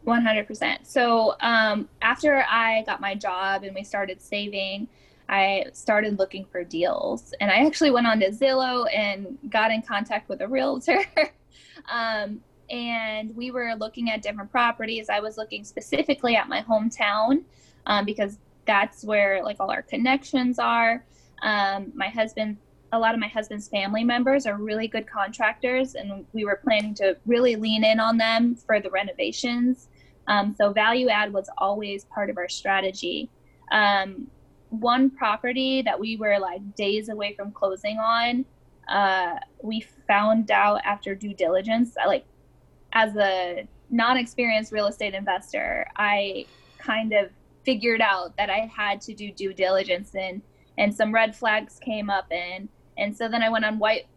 100%. 0.05 0.77
So, 0.83 1.35
um, 1.41 1.87
after 2.01 2.43
I 2.49 2.83
got 2.83 3.01
my 3.01 3.15
job 3.15 3.63
and 3.63 3.75
we 3.75 3.83
started 3.83 4.21
saving, 4.21 4.87
I 5.29 5.65
started 5.73 6.19
looking 6.19 6.45
for 6.45 6.63
deals. 6.63 7.33
And 7.39 7.49
I 7.49 7.65
actually 7.65 7.91
went 7.91 8.05
on 8.05 8.19
to 8.19 8.29
Zillow 8.31 8.85
and 8.93 9.37
got 9.49 9.71
in 9.71 9.81
contact 9.81 10.27
with 10.27 10.41
a 10.41 10.47
realtor. 10.47 10.99
um, 11.91 12.41
and 12.69 13.35
we 13.35 13.51
were 13.51 13.73
looking 13.77 14.09
at 14.09 14.21
different 14.21 14.51
properties. 14.51 15.09
I 15.09 15.19
was 15.19 15.37
looking 15.37 15.63
specifically 15.63 16.35
at 16.35 16.49
my 16.49 16.61
hometown 16.61 17.43
um, 17.85 18.05
because 18.05 18.37
that's 18.65 19.03
where 19.03 19.43
like 19.43 19.57
all 19.59 19.71
our 19.71 19.81
connections 19.81 20.59
are. 20.59 21.03
Um, 21.43 21.91
my 21.95 22.07
husband, 22.07 22.57
a 22.91 22.99
lot 22.99 23.13
of 23.13 23.19
my 23.19 23.27
husband's 23.27 23.67
family 23.67 24.03
members 24.03 24.45
are 24.45 24.57
really 24.57 24.87
good 24.87 25.07
contractors, 25.07 25.95
and 25.95 26.25
we 26.33 26.45
were 26.45 26.59
planning 26.63 26.93
to 26.95 27.17
really 27.25 27.55
lean 27.55 27.83
in 27.83 27.99
on 27.99 28.17
them 28.17 28.55
for 28.55 28.79
the 28.79 28.89
renovations. 28.89 29.87
Um, 30.27 30.55
so 30.57 30.71
value 30.71 31.09
add 31.09 31.33
was 31.33 31.49
always 31.57 32.05
part 32.05 32.29
of 32.29 32.37
our 32.37 32.49
strategy. 32.49 33.29
Um, 33.71 34.27
one 34.69 35.09
property 35.09 35.81
that 35.81 35.99
we 35.99 36.15
were 36.17 36.39
like 36.39 36.75
days 36.75 37.09
away 37.09 37.33
from 37.33 37.51
closing 37.51 37.97
on, 37.97 38.45
uh, 38.87 39.35
we 39.61 39.85
found 40.07 40.51
out 40.51 40.81
after 40.85 41.15
due 41.15 41.33
diligence, 41.33 41.95
like 42.05 42.25
as 42.93 43.15
a 43.15 43.67
non-experienced 43.89 44.71
real 44.71 44.87
estate 44.87 45.13
investor, 45.13 45.87
I 45.97 46.45
kind 46.77 47.13
of 47.13 47.29
figured 47.63 48.01
out 48.01 48.35
that 48.37 48.49
I 48.49 48.69
had 48.73 49.01
to 49.01 49.13
do 49.13 49.31
due 49.31 49.53
diligence 49.53 50.15
and 50.15 50.41
and 50.77 50.95
some 50.95 51.13
red 51.13 51.35
flags 51.35 51.77
came 51.79 52.09
up 52.09 52.25
and 52.31 52.67
and 52.97 53.15
so 53.15 53.27
then 53.27 53.43
I 53.43 53.49
went 53.49 53.65
on 53.65 53.77
white 53.77 54.07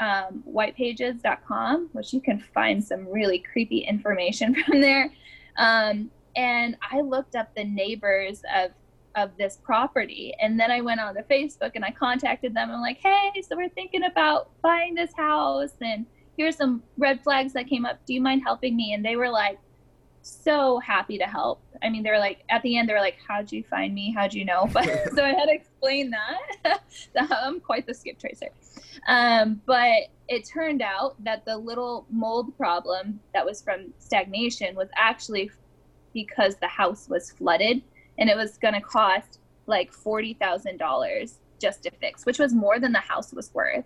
um, 0.00 0.42
whitepages.com, 0.50 1.90
which 1.92 2.12
you 2.14 2.20
can 2.20 2.40
find 2.54 2.82
some 2.82 3.06
really 3.06 3.38
creepy 3.38 3.80
information 3.80 4.54
from 4.64 4.80
there. 4.80 5.12
Um, 5.60 6.10
and 6.36 6.76
I 6.90 7.02
looked 7.02 7.36
up 7.36 7.54
the 7.54 7.64
neighbors 7.64 8.42
of 8.56 8.72
of 9.16 9.36
this 9.36 9.58
property, 9.62 10.34
and 10.40 10.58
then 10.58 10.70
I 10.70 10.80
went 10.80 11.00
on 11.00 11.14
to 11.16 11.22
Facebook 11.24 11.72
and 11.74 11.84
I 11.84 11.90
contacted 11.90 12.54
them. 12.54 12.70
I'm 12.70 12.80
like, 12.80 12.98
hey, 13.02 13.42
so 13.42 13.56
we're 13.56 13.68
thinking 13.68 14.04
about 14.04 14.50
buying 14.62 14.94
this 14.94 15.12
house, 15.16 15.74
and 15.80 16.06
here's 16.36 16.56
some 16.56 16.82
red 16.96 17.22
flags 17.22 17.52
that 17.52 17.68
came 17.68 17.84
up. 17.84 17.98
Do 18.06 18.14
you 18.14 18.20
mind 18.20 18.42
helping 18.44 18.76
me? 18.76 18.94
And 18.94 19.04
they 19.04 19.16
were 19.16 19.28
like, 19.28 19.58
so 20.22 20.78
happy 20.78 21.18
to 21.18 21.24
help. 21.24 21.62
I 21.82 21.88
mean, 21.90 22.02
they 22.02 22.10
were 22.10 22.18
like, 22.18 22.44
at 22.50 22.62
the 22.62 22.78
end, 22.78 22.88
they 22.88 22.92
were 22.92 23.00
like, 23.00 23.18
how'd 23.26 23.50
you 23.50 23.64
find 23.64 23.94
me? 23.94 24.12
How'd 24.16 24.34
you 24.34 24.44
know? 24.44 24.68
But 24.72 24.84
so 25.14 25.24
I 25.24 25.28
had 25.28 25.46
to 25.46 25.52
explain 25.52 26.10
that. 26.10 26.82
I'm 27.30 27.60
quite 27.60 27.86
the 27.86 27.94
skip 27.94 28.18
tracer. 28.18 28.48
Um, 29.08 29.60
but 29.66 30.08
it 30.28 30.46
turned 30.46 30.82
out 30.82 31.22
that 31.24 31.44
the 31.44 31.56
little 31.56 32.06
mold 32.10 32.56
problem 32.56 33.20
that 33.34 33.44
was 33.44 33.60
from 33.60 33.92
stagnation 33.98 34.76
was 34.76 34.88
actually 34.96 35.50
because 36.12 36.56
the 36.56 36.68
house 36.68 37.08
was 37.08 37.30
flooded 37.30 37.82
and 38.18 38.28
it 38.28 38.36
was 38.36 38.58
going 38.58 38.74
to 38.74 38.80
cost 38.80 39.40
like 39.66 39.92
$40,000 39.92 41.34
just 41.60 41.82
to 41.84 41.90
fix, 42.00 42.26
which 42.26 42.38
was 42.38 42.52
more 42.52 42.78
than 42.78 42.92
the 42.92 42.98
house 42.98 43.32
was 43.32 43.52
worth. 43.54 43.84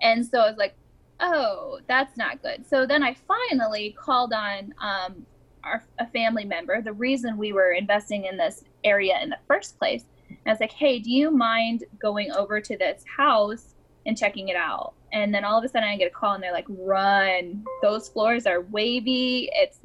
And 0.00 0.26
so 0.26 0.40
I 0.40 0.48
was 0.48 0.58
like, 0.58 0.74
oh, 1.20 1.80
that's 1.86 2.16
not 2.16 2.42
good. 2.42 2.66
So 2.68 2.86
then 2.86 3.02
I 3.02 3.14
finally 3.14 3.96
called 3.98 4.32
on 4.32 4.74
um, 4.80 5.26
our, 5.64 5.84
a 5.98 6.06
family 6.08 6.44
member, 6.44 6.82
the 6.82 6.92
reason 6.92 7.36
we 7.36 7.52
were 7.52 7.72
investing 7.72 8.24
in 8.24 8.36
this 8.36 8.64
area 8.84 9.18
in 9.22 9.30
the 9.30 9.38
first 9.46 9.78
place. 9.78 10.04
And 10.28 10.38
I 10.46 10.50
was 10.50 10.60
like, 10.60 10.72
hey, 10.72 10.98
do 10.98 11.10
you 11.10 11.30
mind 11.30 11.84
going 12.00 12.32
over 12.32 12.60
to 12.60 12.76
this 12.76 13.04
house 13.16 13.74
and 14.06 14.16
checking 14.16 14.48
it 14.48 14.56
out? 14.56 14.94
And 15.12 15.34
then 15.34 15.44
all 15.44 15.58
of 15.58 15.64
a 15.64 15.68
sudden 15.68 15.88
I 15.88 15.96
get 15.96 16.08
a 16.08 16.14
call 16.14 16.34
and 16.34 16.42
they're 16.42 16.52
like, 16.52 16.66
run. 16.68 17.64
Those 17.82 18.08
floors 18.08 18.46
are 18.46 18.62
wavy. 18.62 19.50
It's 19.54 19.78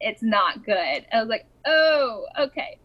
it's 0.00 0.22
not 0.22 0.64
good. 0.64 1.06
I 1.12 1.20
was 1.20 1.28
like, 1.28 1.46
oh, 1.64 2.26
okay. 2.38 2.78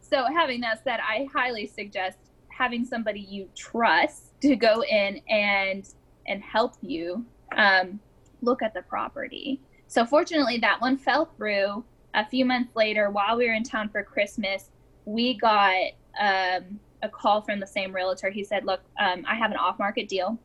So 0.00 0.24
having 0.34 0.60
that 0.62 0.82
said, 0.82 1.00
I 1.00 1.28
highly 1.32 1.66
suggest 1.66 2.18
having 2.48 2.84
somebody 2.84 3.20
you 3.20 3.48
trust 3.54 4.40
to 4.42 4.56
go 4.56 4.82
in 4.82 5.20
and 5.28 5.88
and 6.26 6.42
help 6.42 6.74
you 6.80 7.24
um, 7.56 8.00
look 8.40 8.62
at 8.62 8.74
the 8.74 8.82
property. 8.82 9.60
So 9.86 10.06
fortunately, 10.06 10.58
that 10.58 10.80
one 10.80 10.96
fell 10.96 11.26
through 11.36 11.84
a 12.14 12.26
few 12.26 12.44
months 12.44 12.74
later, 12.76 13.10
while 13.10 13.36
we 13.36 13.46
were 13.46 13.54
in 13.54 13.62
town 13.62 13.88
for 13.88 14.02
Christmas, 14.02 14.70
we 15.04 15.34
got 15.38 15.92
um, 16.20 16.78
a 17.02 17.08
call 17.08 17.42
from 17.42 17.60
the 17.60 17.66
same 17.66 17.94
realtor. 17.94 18.30
He 18.30 18.44
said, 18.44 18.64
Look, 18.64 18.80
um, 19.00 19.24
I 19.28 19.34
have 19.34 19.50
an 19.50 19.56
off 19.56 19.78
market 19.78 20.08
deal, 20.08 20.38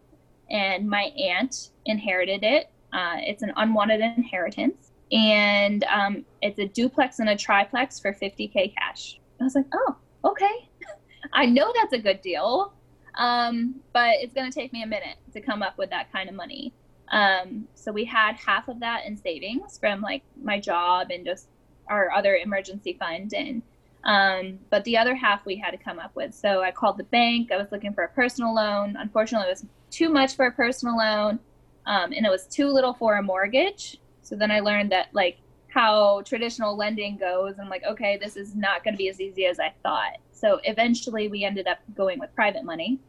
and 0.49 0.89
my 0.89 1.11
aunt 1.17 1.71
inherited 1.85 2.43
it. 2.43 2.69
Uh, 2.93 3.17
it's 3.19 3.43
an 3.43 3.53
unwanted 3.55 4.01
inheritance, 4.01 4.91
and 5.11 5.83
um, 5.85 6.25
it's 6.41 6.59
a 6.59 6.67
duplex 6.67 7.19
and 7.19 7.29
a 7.29 7.35
triplex 7.35 7.99
for 7.99 8.13
50K 8.13 8.73
cash. 8.75 9.19
I 9.39 9.43
was 9.43 9.55
like, 9.55 9.65
Oh, 9.73 9.95
okay. 10.25 10.69
I 11.33 11.45
know 11.45 11.71
that's 11.75 11.93
a 11.93 11.99
good 11.99 12.21
deal, 12.21 12.73
um, 13.17 13.75
but 13.93 14.15
it's 14.21 14.33
going 14.33 14.49
to 14.49 14.59
take 14.59 14.71
me 14.73 14.83
a 14.83 14.87
minute 14.87 15.17
to 15.33 15.41
come 15.41 15.61
up 15.61 15.77
with 15.77 15.89
that 15.89 16.11
kind 16.11 16.29
of 16.29 16.35
money. 16.35 16.73
Um, 17.09 17.67
so 17.73 17.91
we 17.91 18.05
had 18.05 18.35
half 18.35 18.67
of 18.67 18.79
that 18.81 19.05
in 19.05 19.15
savings 19.17 19.77
from 19.77 20.01
like 20.01 20.23
my 20.41 20.59
job 20.59 21.07
and 21.09 21.25
just 21.25 21.47
our 21.89 22.11
other 22.11 22.35
emergency 22.35 22.97
fund 22.99 23.33
and 23.33 23.61
um, 24.07 24.57
but 24.69 24.85
the 24.85 24.97
other 24.97 25.13
half 25.13 25.45
we 25.45 25.57
had 25.57 25.71
to 25.71 25.77
come 25.77 25.99
up 25.99 26.15
with. 26.15 26.33
So 26.33 26.63
I 26.63 26.71
called 26.71 26.97
the 26.97 27.03
bank. 27.03 27.51
I 27.51 27.57
was 27.57 27.67
looking 27.71 27.93
for 27.93 28.05
a 28.05 28.09
personal 28.09 28.55
loan. 28.55 28.95
Unfortunately, 28.97 29.47
it 29.47 29.51
was 29.51 29.65
too 29.91 30.09
much 30.09 30.35
for 30.35 30.45
a 30.47 30.51
personal 30.51 30.97
loan, 30.97 31.39
um, 31.85 32.13
and 32.13 32.25
it 32.25 32.29
was 32.29 32.47
too 32.47 32.69
little 32.69 32.93
for 32.93 33.17
a 33.17 33.21
mortgage. 33.21 33.97
So 34.21 34.35
then 34.35 34.49
I 34.49 34.61
learned 34.61 34.93
that 34.93 35.07
like 35.13 35.37
how 35.67 36.21
traditional 36.21 36.77
lending 36.77 37.17
goes. 37.17 37.59
I'm 37.59 37.69
like, 37.69 37.83
okay, 37.83 38.17
this 38.17 38.37
is 38.37 38.55
not 38.55 38.83
going 38.83 38.93
to 38.93 38.97
be 38.97 39.09
as 39.09 39.19
easy 39.19 39.45
as 39.45 39.59
I 39.59 39.73
thought. 39.83 40.17
So 40.31 40.61
eventually, 40.63 41.27
we 41.27 41.43
ended 41.43 41.67
up 41.67 41.79
going 41.95 42.17
with 42.17 42.33
private 42.33 42.63
money, 42.63 42.99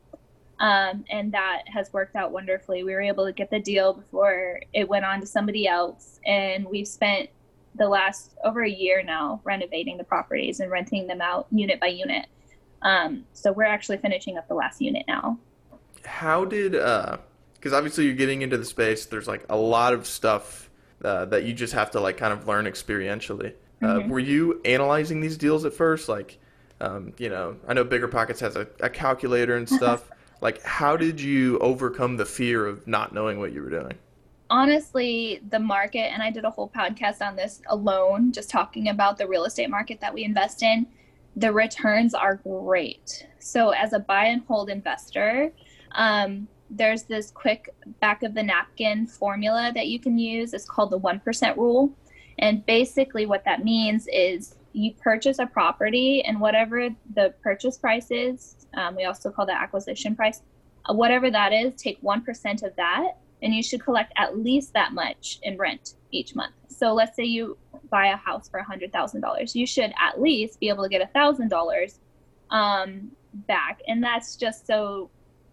um, 0.58 1.04
and 1.10 1.30
that 1.30 1.62
has 1.72 1.92
worked 1.92 2.16
out 2.16 2.32
wonderfully. 2.32 2.82
We 2.82 2.92
were 2.92 3.02
able 3.02 3.24
to 3.24 3.32
get 3.32 3.50
the 3.50 3.60
deal 3.60 3.92
before 3.92 4.60
it 4.72 4.88
went 4.88 5.04
on 5.04 5.20
to 5.20 5.26
somebody 5.26 5.68
else, 5.68 6.18
and 6.26 6.66
we've 6.66 6.88
spent 6.88 7.30
the 7.74 7.88
last 7.88 8.36
over 8.44 8.62
a 8.62 8.70
year 8.70 9.02
now 9.02 9.40
renovating 9.44 9.96
the 9.96 10.04
properties 10.04 10.60
and 10.60 10.70
renting 10.70 11.06
them 11.06 11.20
out 11.20 11.46
unit 11.50 11.80
by 11.80 11.88
unit. 11.88 12.26
Um, 12.82 13.24
so 13.32 13.52
we're 13.52 13.64
actually 13.64 13.98
finishing 13.98 14.38
up 14.38 14.48
the 14.48 14.54
last 14.54 14.80
unit 14.80 15.04
now. 15.06 15.38
How 16.04 16.44
did 16.44 16.74
uh 16.74 17.18
because 17.58 17.72
obviously 17.72 18.04
you're 18.06 18.14
getting 18.14 18.42
into 18.42 18.56
the 18.56 18.64
space 18.64 19.06
there's 19.06 19.28
like 19.28 19.44
a 19.48 19.56
lot 19.56 19.92
of 19.92 20.06
stuff 20.06 20.70
uh, 21.04 21.24
that 21.26 21.44
you 21.44 21.52
just 21.52 21.72
have 21.72 21.90
to 21.90 22.00
like 22.00 22.16
kind 22.16 22.32
of 22.32 22.46
learn 22.46 22.64
experientially 22.66 23.52
uh, 23.82 23.86
mm-hmm. 23.86 24.08
were 24.08 24.18
you 24.18 24.60
analyzing 24.64 25.20
these 25.20 25.36
deals 25.36 25.64
at 25.64 25.72
first 25.72 26.08
like 26.08 26.38
um, 26.80 27.12
you 27.18 27.28
know 27.28 27.56
i 27.66 27.74
know 27.74 27.84
BiggerPockets 27.84 28.40
has 28.40 28.56
a, 28.56 28.66
a 28.80 28.90
calculator 28.90 29.56
and 29.56 29.68
stuff 29.78 30.10
like 30.40 30.62
how 30.62 30.96
did 30.96 31.20
you 31.20 31.58
overcome 31.58 32.16
the 32.16 32.24
fear 32.24 32.66
of 32.66 32.86
not 32.86 33.12
knowing 33.12 33.38
what 33.38 33.52
you 33.52 33.62
were 33.62 33.70
doing 33.70 33.94
honestly, 34.50 35.40
the 35.50 35.58
market, 35.58 36.12
and 36.12 36.22
I 36.22 36.30
did 36.30 36.44
a 36.44 36.50
whole 36.50 36.70
podcast 36.70 37.20
on 37.20 37.36
this 37.36 37.60
alone, 37.68 38.32
just 38.32 38.50
talking 38.50 38.88
about 38.88 39.18
the 39.18 39.26
real 39.26 39.44
estate 39.44 39.70
market 39.70 40.00
that 40.00 40.12
we 40.12 40.24
invest 40.24 40.62
in. 40.62 40.86
The 41.36 41.52
returns 41.52 42.14
are 42.14 42.36
great. 42.36 43.26
So, 43.38 43.70
as 43.70 43.92
a 43.92 43.98
buy 43.98 44.26
and 44.26 44.42
hold 44.46 44.70
investor, 44.70 45.52
um, 45.92 46.48
there's 46.70 47.04
this 47.04 47.30
quick 47.30 47.74
back 48.00 48.22
of 48.22 48.34
the 48.34 48.42
napkin 48.42 49.06
formula 49.06 49.72
that 49.74 49.86
you 49.86 50.00
can 50.00 50.18
use. 50.18 50.52
It's 50.52 50.66
called 50.66 50.90
the 50.90 50.98
1% 50.98 51.56
rule. 51.56 51.92
And 52.38 52.64
basically, 52.66 53.26
what 53.26 53.44
that 53.44 53.64
means 53.64 54.08
is 54.12 54.56
you 54.72 54.92
purchase 54.94 55.38
a 55.38 55.46
property, 55.46 56.22
and 56.22 56.40
whatever 56.40 56.88
the 57.14 57.34
purchase 57.42 57.78
price 57.78 58.10
is, 58.10 58.56
um, 58.74 58.96
we 58.96 59.04
also 59.04 59.30
call 59.30 59.46
the 59.46 59.56
acquisition 59.56 60.14
price, 60.14 60.42
uh, 60.88 60.94
whatever 60.94 61.30
that 61.30 61.52
is, 61.52 61.74
take 61.74 62.00
1% 62.02 62.62
of 62.62 62.74
that 62.76 63.16
and 63.42 63.54
you 63.54 63.62
should 63.62 63.82
collect 63.82 64.12
at 64.16 64.38
least 64.38 64.72
that 64.74 64.92
much 64.92 65.38
in 65.42 65.56
rent 65.56 65.94
each 66.10 66.34
month. 66.34 66.54
So 66.68 66.92
let's 66.94 67.16
say 67.16 67.24
you 67.24 67.56
buy 67.90 68.08
a 68.08 68.16
house 68.16 68.48
for 68.48 68.60
$100,000. 68.60 69.54
You 69.54 69.66
should 69.66 69.92
at 70.00 70.20
least 70.20 70.60
be 70.60 70.68
able 70.68 70.84
to 70.84 70.88
get 70.88 71.12
$1,000 71.12 71.98
um, 72.50 73.10
back. 73.46 73.80
And 73.86 74.02
that's 74.02 74.36
just 74.36 74.66
so 74.66 75.10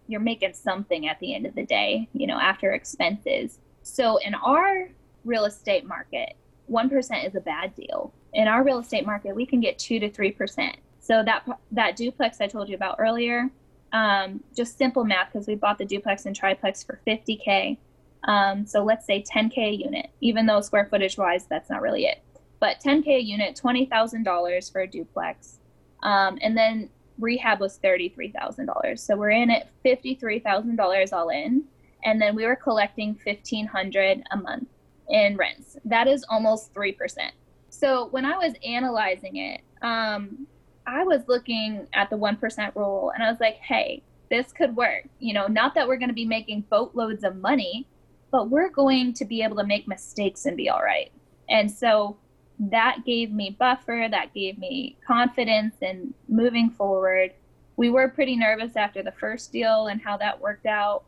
you're 0.08 0.20
making 0.20 0.54
something 0.54 1.08
at 1.08 1.18
the 1.20 1.34
end 1.34 1.46
of 1.46 1.54
the 1.54 1.64
day, 1.64 2.08
you 2.12 2.26
know, 2.26 2.38
after 2.38 2.72
expenses. 2.72 3.58
So 3.82 4.18
in 4.18 4.34
our 4.34 4.88
real 5.24 5.44
estate 5.44 5.84
market, 5.84 6.36
1% 6.70 7.26
is 7.26 7.34
a 7.34 7.40
bad 7.40 7.74
deal. 7.74 8.12
In 8.32 8.48
our 8.48 8.62
real 8.62 8.78
estate 8.78 9.06
market, 9.06 9.34
we 9.34 9.46
can 9.46 9.60
get 9.60 9.78
2 9.78 10.00
to 10.00 10.10
3%. 10.10 10.74
So 11.00 11.22
that 11.24 11.46
that 11.70 11.94
duplex 11.94 12.40
I 12.40 12.48
told 12.48 12.68
you 12.68 12.74
about 12.74 12.96
earlier, 12.98 13.48
um, 13.92 14.42
just 14.54 14.78
simple 14.78 15.04
math 15.04 15.32
because 15.32 15.46
we 15.46 15.54
bought 15.54 15.78
the 15.78 15.84
duplex 15.84 16.26
and 16.26 16.34
triplex 16.34 16.82
for 16.82 17.00
50k. 17.06 17.78
Um, 18.24 18.66
so 18.66 18.82
let's 18.84 19.06
say 19.06 19.22
10k 19.22 19.58
a 19.58 19.70
unit, 19.70 20.10
even 20.20 20.46
though 20.46 20.60
square 20.60 20.86
footage 20.90 21.16
wise 21.16 21.46
that's 21.46 21.70
not 21.70 21.82
really 21.82 22.04
it. 22.04 22.22
But 22.60 22.80
10k 22.80 23.06
a 23.08 23.20
unit, 23.20 23.54
twenty 23.54 23.86
thousand 23.86 24.24
dollars 24.24 24.68
for 24.68 24.80
a 24.80 24.86
duplex, 24.86 25.58
um, 26.02 26.38
and 26.40 26.56
then 26.56 26.88
rehab 27.18 27.60
was 27.60 27.76
thirty-three 27.76 28.30
thousand 28.32 28.66
dollars. 28.66 29.02
So 29.02 29.14
we're 29.16 29.30
in 29.30 29.50
at 29.50 29.68
fifty-three 29.82 30.38
thousand 30.40 30.76
dollars 30.76 31.12
all 31.12 31.28
in, 31.28 31.64
and 32.04 32.20
then 32.20 32.34
we 32.34 32.46
were 32.46 32.56
collecting 32.56 33.14
fifteen 33.14 33.66
hundred 33.66 34.22
a 34.30 34.36
month 34.38 34.68
in 35.10 35.36
rents. 35.36 35.76
That 35.84 36.08
is 36.08 36.24
almost 36.30 36.72
three 36.72 36.92
percent. 36.92 37.34
So 37.68 38.06
when 38.06 38.24
I 38.24 38.38
was 38.38 38.54
analyzing 38.64 39.36
it, 39.36 39.60
um, 39.82 40.46
I 40.86 41.04
was 41.04 41.22
looking 41.28 41.86
at 41.92 42.10
the 42.10 42.16
one 42.16 42.36
percent 42.36 42.74
rule, 42.76 43.12
and 43.14 43.22
I 43.22 43.30
was 43.30 43.40
like, 43.40 43.56
hey, 43.56 44.02
this 44.30 44.52
could 44.52 44.76
work. 44.76 45.06
You 45.18 45.34
know, 45.34 45.46
not 45.46 45.74
that 45.74 45.86
we're 45.86 45.96
going 45.96 46.08
to 46.08 46.14
be 46.14 46.26
making 46.26 46.62
boatloads 46.70 47.24
of 47.24 47.36
money, 47.36 47.86
but 48.30 48.50
we're 48.50 48.70
going 48.70 49.12
to 49.14 49.24
be 49.24 49.42
able 49.42 49.56
to 49.56 49.64
make 49.64 49.88
mistakes 49.88 50.46
and 50.46 50.56
be 50.56 50.68
all 50.68 50.82
right. 50.82 51.10
And 51.48 51.70
so 51.70 52.16
that 52.58 53.04
gave 53.04 53.30
me 53.32 53.56
buffer, 53.58 54.08
that 54.10 54.34
gave 54.34 54.58
me 54.58 54.96
confidence 55.06 55.76
in 55.80 56.14
moving 56.28 56.70
forward. 56.70 57.32
We 57.76 57.90
were 57.90 58.08
pretty 58.08 58.36
nervous 58.36 58.76
after 58.76 59.02
the 59.02 59.12
first 59.12 59.52
deal 59.52 59.88
and 59.88 60.00
how 60.00 60.16
that 60.16 60.40
worked 60.40 60.66
out, 60.66 61.04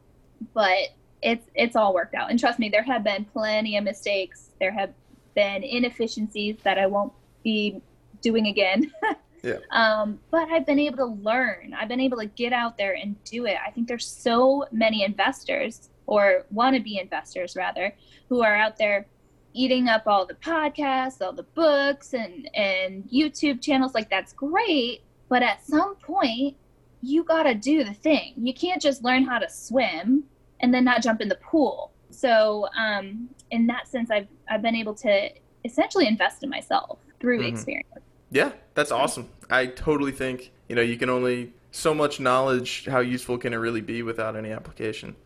but 0.53 0.89
it's 1.23 1.49
it's 1.55 1.75
all 1.75 1.95
worked 1.95 2.15
out. 2.15 2.31
And 2.31 2.39
trust 2.39 2.59
me, 2.59 2.69
there 2.69 2.83
have 2.83 3.03
been 3.03 3.25
plenty 3.25 3.77
of 3.77 3.85
mistakes. 3.85 4.51
There 4.61 4.73
have 4.73 4.93
been 5.35 5.63
inefficiencies 5.63 6.57
that 6.65 6.79
I 6.79 6.87
won't 6.87 7.13
be 7.43 7.81
doing 8.21 8.47
again. 8.47 8.93
yeah. 9.43 9.59
Um, 9.71 10.19
but 10.31 10.49
I've 10.51 10.67
been 10.67 10.79
able 10.79 10.99
to 10.99 11.23
learn. 11.23 11.75
I've 11.79 11.89
been 11.89 12.01
able 12.01 12.19
to 12.19 12.27
get 12.27 12.53
out 12.53 12.77
there 12.77 12.95
and 12.95 13.23
do 13.25 13.47
it. 13.47 13.57
I 13.65 13.71
think 13.71 13.89
there's 13.89 14.07
so 14.07 14.65
many 14.73 15.05
investors 15.05 15.91
or 16.07 16.47
wannabe 16.55 17.01
investors 17.01 17.55
rather 17.57 17.95
who 18.29 18.43
are 18.43 18.57
out 18.57 18.79
there 18.79 19.07
eating 19.53 19.89
up 19.89 20.07
all 20.07 20.27
the 20.27 20.35
podcasts, 20.35 21.21
all 21.21 21.33
the 21.33 21.43
books 21.43 22.15
and 22.15 22.49
and 22.55 23.05
YouTube 23.05 23.63
channels 23.63 23.95
like 23.95 24.11
that's 24.11 24.33
great, 24.33 25.03
but 25.29 25.43
at 25.43 25.65
some 25.65 25.97
point 25.97 26.57
you 27.03 27.23
got 27.23 27.45
to 27.45 27.55
do 27.55 27.85
the 27.85 27.95
thing. 27.95 28.35
You 28.37 28.53
can't 28.53 28.83
just 28.83 29.05
learn 29.05 29.25
how 29.25 29.39
to 29.39 29.49
swim 29.49 30.25
and 30.61 30.75
then 30.75 30.85
not 30.85 31.03
jump 31.03 31.21
in 31.21 31.29
the 31.29 31.37
pool. 31.37 31.93
So, 32.11 32.69
um, 32.77 33.29
in 33.51 33.67
that 33.69 33.89
sense 33.89 34.11
I've 34.11 34.29
I've 34.49 34.63
been 34.63 34.75
able 34.75 34.95
to 34.95 35.31
essentially 35.65 36.07
invest 36.07 36.43
in 36.43 36.51
myself 36.51 36.99
through 37.21 37.41
mm-hmm. 37.41 37.55
experience. 37.55 38.08
Yeah, 38.31 38.53
that's 38.75 38.91
awesome. 38.91 39.29
I 39.51 39.67
totally 39.67 40.13
think, 40.13 40.53
you 40.69 40.77
know, 40.77 40.83
you 40.83 40.97
can 40.97 41.11
only 41.11 41.53
so 41.71 41.95
much 41.95 42.21
knowledge 42.21 42.87
how 42.87 43.01
useful 43.01 43.39
can 43.39 43.53
it 43.53 43.57
really 43.57 43.81
be 43.81 44.03
without 44.03 44.37
any 44.37 44.51
application. 44.51 45.17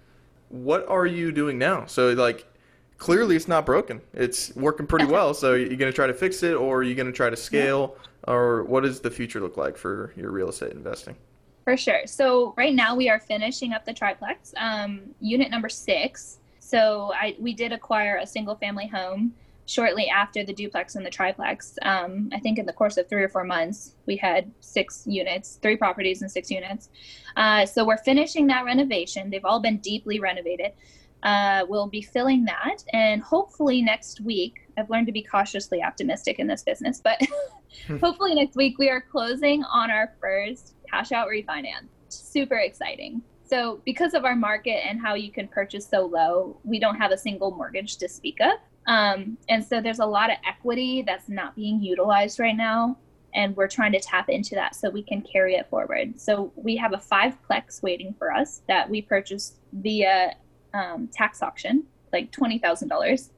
What 0.48 0.86
are 0.88 1.06
you 1.06 1.32
doing 1.32 1.58
now? 1.58 1.86
So 1.86 2.10
like 2.12 2.46
clearly 3.02 3.34
it's 3.34 3.48
not 3.48 3.66
broken. 3.66 4.00
It's 4.14 4.54
working 4.54 4.86
pretty 4.86 5.06
well. 5.06 5.34
So 5.34 5.54
you're 5.54 5.76
going 5.76 5.90
to 5.90 5.92
try 5.92 6.06
to 6.06 6.14
fix 6.14 6.42
it, 6.44 6.54
or 6.54 6.82
you're 6.82 6.90
you 6.90 6.94
going 6.94 7.06
to 7.06 7.12
try 7.12 7.30
to 7.30 7.36
scale, 7.36 7.96
yeah. 7.96 8.34
or 8.34 8.64
what 8.64 8.84
does 8.84 9.00
the 9.00 9.10
future 9.10 9.40
look 9.40 9.56
like 9.56 9.76
for 9.76 10.12
your 10.16 10.30
real 10.30 10.48
estate 10.48 10.72
investing? 10.72 11.16
For 11.64 11.76
sure. 11.76 12.06
So 12.06 12.54
right 12.56 12.74
now 12.74 12.94
we 12.94 13.08
are 13.08 13.18
finishing 13.18 13.72
up 13.72 13.84
the 13.84 13.92
triplex, 13.92 14.54
um, 14.56 15.00
unit 15.20 15.50
number 15.50 15.68
six. 15.68 16.38
So 16.60 17.12
I 17.14 17.36
we 17.40 17.54
did 17.54 17.72
acquire 17.72 18.18
a 18.18 18.26
single 18.26 18.54
family 18.54 18.86
home 18.86 19.34
shortly 19.66 20.08
after 20.08 20.44
the 20.44 20.52
duplex 20.52 20.96
and 20.96 21.06
the 21.06 21.10
triplex. 21.10 21.78
Um, 21.82 22.30
I 22.32 22.40
think 22.40 22.58
in 22.58 22.66
the 22.66 22.72
course 22.72 22.96
of 22.96 23.08
three 23.08 23.22
or 23.22 23.28
four 23.28 23.44
months, 23.44 23.94
we 24.06 24.16
had 24.16 24.50
six 24.60 25.04
units, 25.06 25.58
three 25.62 25.76
properties 25.76 26.22
and 26.22 26.30
six 26.30 26.50
units. 26.50 26.90
Uh, 27.36 27.64
so 27.64 27.84
we're 27.84 27.98
finishing 27.98 28.46
that 28.48 28.64
renovation. 28.64 29.30
They've 29.30 29.44
all 29.44 29.60
been 29.60 29.78
deeply 29.78 30.18
renovated 30.18 30.72
uh, 31.22 31.64
we'll 31.68 31.86
be 31.86 32.02
filling 32.02 32.44
that. 32.44 32.84
And 32.92 33.22
hopefully 33.22 33.82
next 33.82 34.20
week, 34.20 34.68
I've 34.76 34.90
learned 34.90 35.06
to 35.06 35.12
be 35.12 35.22
cautiously 35.22 35.82
optimistic 35.82 36.38
in 36.38 36.46
this 36.46 36.62
business, 36.62 37.00
but 37.02 37.20
hopefully 38.00 38.34
next 38.34 38.56
week 38.56 38.78
we 38.78 38.88
are 38.88 39.00
closing 39.00 39.62
on 39.64 39.90
our 39.90 40.14
first 40.20 40.74
cash 40.90 41.12
out 41.12 41.28
refinance. 41.28 41.88
Super 42.08 42.56
exciting. 42.56 43.22
So, 43.44 43.82
because 43.84 44.14
of 44.14 44.24
our 44.24 44.34
market 44.34 44.80
and 44.86 44.98
how 44.98 45.14
you 45.14 45.30
can 45.30 45.46
purchase 45.46 45.86
so 45.86 46.06
low, 46.06 46.58
we 46.64 46.80
don't 46.80 46.96
have 46.96 47.10
a 47.10 47.18
single 47.18 47.50
mortgage 47.50 47.98
to 47.98 48.08
speak 48.08 48.40
of. 48.40 48.54
Um, 48.86 49.38
and 49.48 49.64
so, 49.64 49.80
there's 49.80 50.00
a 50.00 50.06
lot 50.06 50.30
of 50.30 50.36
equity 50.46 51.02
that's 51.02 51.28
not 51.28 51.54
being 51.54 51.82
utilized 51.82 52.38
right 52.38 52.56
now. 52.56 52.98
And 53.34 53.56
we're 53.56 53.68
trying 53.68 53.92
to 53.92 54.00
tap 54.00 54.28
into 54.28 54.54
that 54.56 54.74
so 54.74 54.90
we 54.90 55.02
can 55.02 55.22
carry 55.22 55.54
it 55.54 55.68
forward. 55.70 56.20
So, 56.20 56.52
we 56.56 56.76
have 56.76 56.92
a 56.92 56.98
five 56.98 57.36
plex 57.48 57.82
waiting 57.82 58.14
for 58.18 58.32
us 58.32 58.62
that 58.68 58.88
we 58.88 59.02
purchased 59.02 59.56
via 59.72 60.34
um, 60.74 61.08
tax 61.12 61.42
auction, 61.42 61.84
like 62.12 62.30
twenty 62.32 62.58
thousand 62.58 62.90
um, 62.92 62.98
dollars 62.98 63.30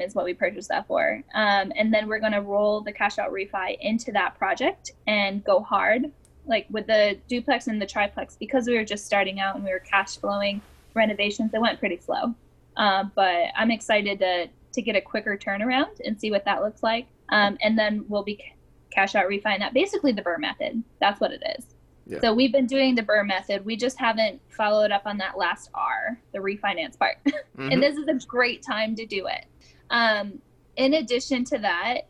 is 0.00 0.14
what 0.14 0.24
we 0.24 0.34
purchased 0.34 0.68
that 0.68 0.86
for. 0.86 1.22
Um, 1.34 1.72
and 1.76 1.92
then 1.92 2.08
we're 2.08 2.18
going 2.18 2.32
to 2.32 2.40
roll 2.40 2.80
the 2.80 2.92
cash 2.92 3.18
out 3.18 3.32
refi 3.32 3.76
into 3.80 4.12
that 4.12 4.38
project 4.38 4.92
and 5.06 5.44
go 5.44 5.60
hard, 5.60 6.10
like 6.46 6.66
with 6.70 6.86
the 6.86 7.18
duplex 7.28 7.66
and 7.66 7.80
the 7.80 7.86
triplex, 7.86 8.36
because 8.36 8.66
we 8.66 8.76
were 8.76 8.84
just 8.84 9.04
starting 9.04 9.40
out 9.40 9.56
and 9.56 9.64
we 9.64 9.70
were 9.70 9.80
cash 9.80 10.16
flowing 10.16 10.60
renovations. 10.94 11.52
It 11.52 11.60
went 11.60 11.78
pretty 11.78 11.98
slow, 11.98 12.34
uh, 12.76 13.04
but 13.14 13.46
I'm 13.56 13.70
excited 13.70 14.18
to 14.20 14.48
to 14.76 14.82
get 14.82 14.96
a 14.96 15.00
quicker 15.00 15.36
turnaround 15.36 16.00
and 16.04 16.18
see 16.18 16.30
what 16.30 16.44
that 16.44 16.62
looks 16.62 16.82
like. 16.82 17.08
Um, 17.30 17.58
and 17.60 17.78
then 17.78 18.04
we'll 18.08 18.22
be 18.22 18.42
cash 18.90 19.14
out 19.14 19.28
refi 19.28 19.58
that. 19.58 19.74
Basically, 19.74 20.12
the 20.12 20.22
BRRRR 20.22 20.38
method. 20.38 20.82
That's 21.00 21.20
what 21.20 21.32
it 21.32 21.42
is. 21.58 21.66
Yeah. 22.06 22.20
So 22.20 22.32
we've 22.32 22.52
been 22.52 22.66
doing 22.66 22.94
the 22.94 23.02
BRRRR 23.02 23.26
method. 23.26 23.64
We 23.64 23.76
just 23.76 23.98
haven't 23.98 24.40
followed 24.48 24.92
up 24.92 25.02
on 25.06 25.18
that 25.18 25.36
last 25.36 25.70
R, 25.74 26.18
the 26.32 26.38
refinance 26.38 26.98
part. 26.98 27.16
Mm-hmm. 27.56 27.72
and 27.72 27.82
this 27.82 27.96
is 27.96 28.06
a 28.06 28.26
great 28.26 28.62
time 28.62 28.94
to 28.96 29.06
do 29.06 29.28
it. 29.28 29.46
Um, 29.88 30.42
in 30.76 30.92
addition 30.92 31.42
to 31.44 31.58
that, 31.60 32.02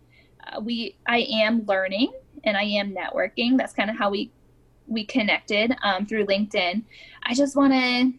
uh, 0.45 0.61
we 0.61 0.97
I 1.07 1.19
am 1.31 1.65
learning 1.67 2.13
and 2.43 2.57
I 2.57 2.65
am 2.65 2.93
networking. 2.93 3.57
That's 3.57 3.73
kind 3.73 3.89
of 3.89 3.97
how 3.97 4.11
we 4.11 4.33
we 4.89 5.05
connected 5.05 5.73
um, 5.85 6.05
through 6.05 6.27
LinkedIn. 6.27 6.83
I 7.23 7.35
just 7.35 7.55
want 7.55 7.73
to 7.75 8.13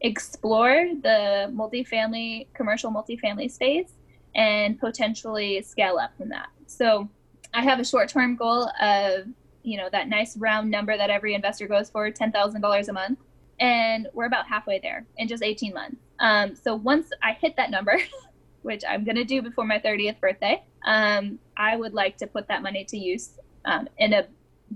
explore 0.00 0.88
the 1.02 1.52
multifamily 1.54 2.46
commercial 2.54 2.90
multifamily 2.90 3.50
space 3.50 3.92
and 4.34 4.78
potentially 4.78 5.62
scale 5.62 5.98
up 5.98 6.16
from 6.16 6.28
that. 6.28 6.48
So 6.66 7.08
I 7.54 7.62
have 7.62 7.80
a 7.80 7.84
short 7.84 8.08
term 8.08 8.36
goal 8.36 8.70
of 8.80 9.26
you 9.62 9.76
know 9.76 9.88
that 9.90 10.08
nice 10.08 10.36
round 10.36 10.70
number 10.70 10.96
that 10.96 11.10
every 11.10 11.34
investor 11.34 11.66
goes 11.66 11.90
for 11.90 12.10
$10000 12.10 12.88
a 12.88 12.92
month 12.92 13.18
and 13.60 14.08
we're 14.14 14.26
about 14.26 14.46
halfway 14.46 14.78
there 14.78 15.04
in 15.16 15.28
just 15.28 15.42
18 15.42 15.74
months 15.74 15.96
um, 16.20 16.54
so 16.54 16.74
once 16.74 17.10
i 17.22 17.32
hit 17.32 17.56
that 17.56 17.70
number 17.70 17.98
which 18.62 18.82
i'm 18.88 19.04
going 19.04 19.16
to 19.16 19.24
do 19.24 19.42
before 19.42 19.64
my 19.64 19.78
30th 19.78 20.18
birthday 20.20 20.62
um, 20.86 21.38
i 21.56 21.76
would 21.76 21.92
like 21.92 22.16
to 22.16 22.26
put 22.26 22.48
that 22.48 22.62
money 22.62 22.84
to 22.84 22.96
use 22.96 23.30
um, 23.64 23.88
in 23.98 24.12
a 24.14 24.26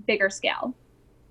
bigger 0.05 0.29
scale 0.29 0.75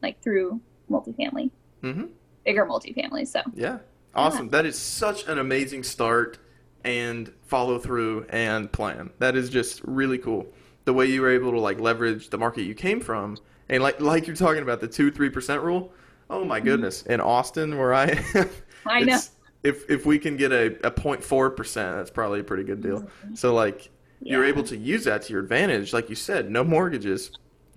like 0.03 0.21
through 0.23 0.61
multifamily 0.91 1.51
mm-hmm. 1.83 2.07
Bigger 2.45 2.67
multifamily 2.67 3.27
so 3.27 3.41
yeah 3.55 3.79
awesome 4.15 4.47
yeah. 4.47 4.53
that 4.53 4.67
is 4.67 4.79
such 4.79 5.27
an 5.27 5.39
amazing 5.39 5.83
start 5.83 6.39
and 6.85 7.33
follow 7.43 7.79
through 7.79 8.27
and 8.31 8.71
plan 8.73 9.11
that 9.19 9.37
is 9.37 9.49
just 9.49 9.81
really 9.85 10.19
cool 10.19 10.47
the 10.85 10.93
way 10.93 11.07
you 11.07 11.21
were 11.21 11.31
able 11.31 11.53
to 11.53 11.61
like 11.61 11.81
leverage 11.81 12.29
the 12.31 12.39
market 12.39 12.63
you 12.63 12.75
came 12.75 13.01
from 13.01 13.37
and 13.73 13.83
like 13.83 14.01
like 14.01 14.27
you're 14.27 14.37
talking 14.37 14.63
about 14.63 14.81
the 14.81 14.87
two 14.87 15.11
three 15.11 15.31
percent 15.31 15.63
rule. 15.63 15.93
Oh 16.31 16.45
my 16.45 16.59
mm-hmm. 16.59 16.69
goodness! 16.69 17.03
In 17.03 17.21
Austin, 17.21 17.79
where 17.79 17.95
I 17.95 18.23
I 18.87 19.01
know 19.05 19.19
if 19.63 19.91
if 19.91 20.07
we 20.07 20.19
can 20.19 20.37
get 20.37 20.53
a, 20.53 20.67
a 20.87 20.91
0.4 20.91 21.57
percent, 21.57 21.97
that's 21.97 22.11
probably 22.11 22.41
a 22.41 22.45
pretty 22.45 22.65
good 22.65 22.83
deal. 22.83 23.01
Mm-hmm. 23.01 23.35
So 23.35 23.55
like 23.55 23.91
yeah. 24.21 24.35
you're 24.35 24.45
able 24.45 24.63
to 24.65 24.77
use 24.77 25.05
that 25.05 25.23
to 25.23 25.33
your 25.33 25.43
advantage, 25.43 25.93
like 25.93 26.11
you 26.11 26.17
said, 26.17 26.51
no 26.51 26.63
mortgages, 26.63 27.33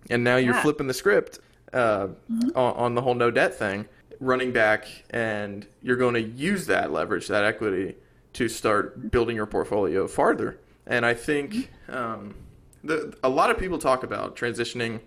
and 0.10 0.24
now 0.24 0.36
you're 0.36 0.54
yeah. 0.54 0.62
flipping 0.62 0.88
the 0.88 0.94
script 0.94 1.40
uh, 1.74 2.08
mm-hmm. 2.08 2.50
on, 2.56 2.74
on 2.76 2.96
the 2.96 3.02
whole 3.02 3.16
no 3.16 3.32
debt 3.32 3.56
thing, 3.56 3.86
running 4.20 4.52
back, 4.52 4.88
and 5.10 5.66
you're 5.82 5.98
going 5.98 6.14
to 6.16 6.22
use 6.22 6.68
that 6.68 6.92
leverage, 6.92 7.28
that 7.28 7.44
equity, 7.44 7.96
to 8.34 8.50
start 8.50 9.12
building 9.12 9.36
your 9.36 9.46
portfolio 9.46 10.08
farther. 10.08 10.60
And 10.88 11.06
I 11.06 11.14
think 11.14 11.72
um, 11.88 12.36
the, 12.84 13.16
a 13.24 13.30
lot 13.30 13.50
of 13.50 13.58
people 13.58 13.78
talk 13.78 14.04
about 14.04 14.36
transitioning 14.36 15.00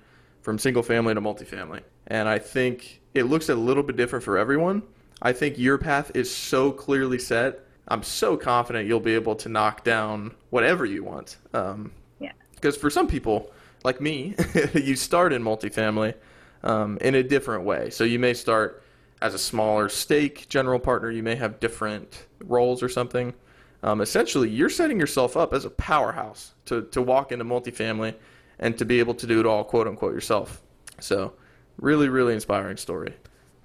from 0.43 0.59
single 0.59 0.83
family 0.83 1.15
to 1.15 1.21
multifamily. 1.21 1.83
And 2.07 2.29
I 2.29 2.39
think 2.39 3.01
it 3.15 3.25
looks 3.25 3.49
a 3.49 3.55
little 3.55 3.83
bit 3.83 3.97
different 3.97 4.25
for 4.25 4.39
everyone. 4.39 4.83
I 5.21 5.33
think 5.33 5.59
your 5.59 5.79
path 5.79 6.13
is 6.15 6.35
so 6.35 6.73
clearly 6.73 7.19
set. 7.19 7.61
I'm 7.89 8.03
so 8.03 8.37
confident 8.37 8.87
you'll 8.87 9.01
be 9.01 9.15
able 9.15 9.35
to 9.37 9.49
knock 9.49 9.85
down 9.85 10.35
whatever 10.51 10.85
you 10.85 11.05
want. 11.05 11.37
Um, 11.53 11.93
yeah. 12.21 12.33
Because 12.55 12.77
for 12.77 12.91
some 12.91 13.09
people, 13.09 13.51
like 13.85 14.01
me, 14.01 14.35
you 14.75 14.97
start 14.97 15.33
in 15.33 15.43
multifamily, 15.43 16.15
um, 16.63 16.99
in 17.01 17.15
a 17.15 17.23
different 17.23 17.65
way. 17.65 17.91
So 17.91 18.05
you 18.05 18.19
may 18.19 18.35
start 18.35 18.83
as 19.21 19.35
a 19.35 19.39
smaller 19.39 19.89
stake 19.89 20.49
general 20.49 20.79
partner. 20.79 21.11
You 21.11 21.23
may 21.23 21.35
have 21.37 21.61
different 21.61 22.27
roles 22.41 22.83
or 22.83 22.89
something. 22.89 23.35
Um, 23.83 24.01
essentially, 24.01 24.49
you're 24.49 24.71
setting 24.71 24.99
yourself 24.99 25.37
up 25.37 25.53
as 25.53 25.65
a 25.65 25.71
powerhouse 25.71 26.55
to, 26.67 26.83
to 26.91 27.01
walk 27.01 27.33
into 27.33 27.45
multifamily 27.45 28.15
and 28.59 28.77
to 28.79 28.85
be 28.85 28.99
able 28.99 29.15
to 29.15 29.27
do 29.27 29.39
it 29.41 29.47
all, 29.47 29.65
quote 29.65 29.87
unquote, 29.87 30.13
yourself. 30.13 30.63
So, 31.01 31.35
really, 31.77 32.09
really 32.09 32.35
inspiring 32.35 32.77
story. 32.77 33.15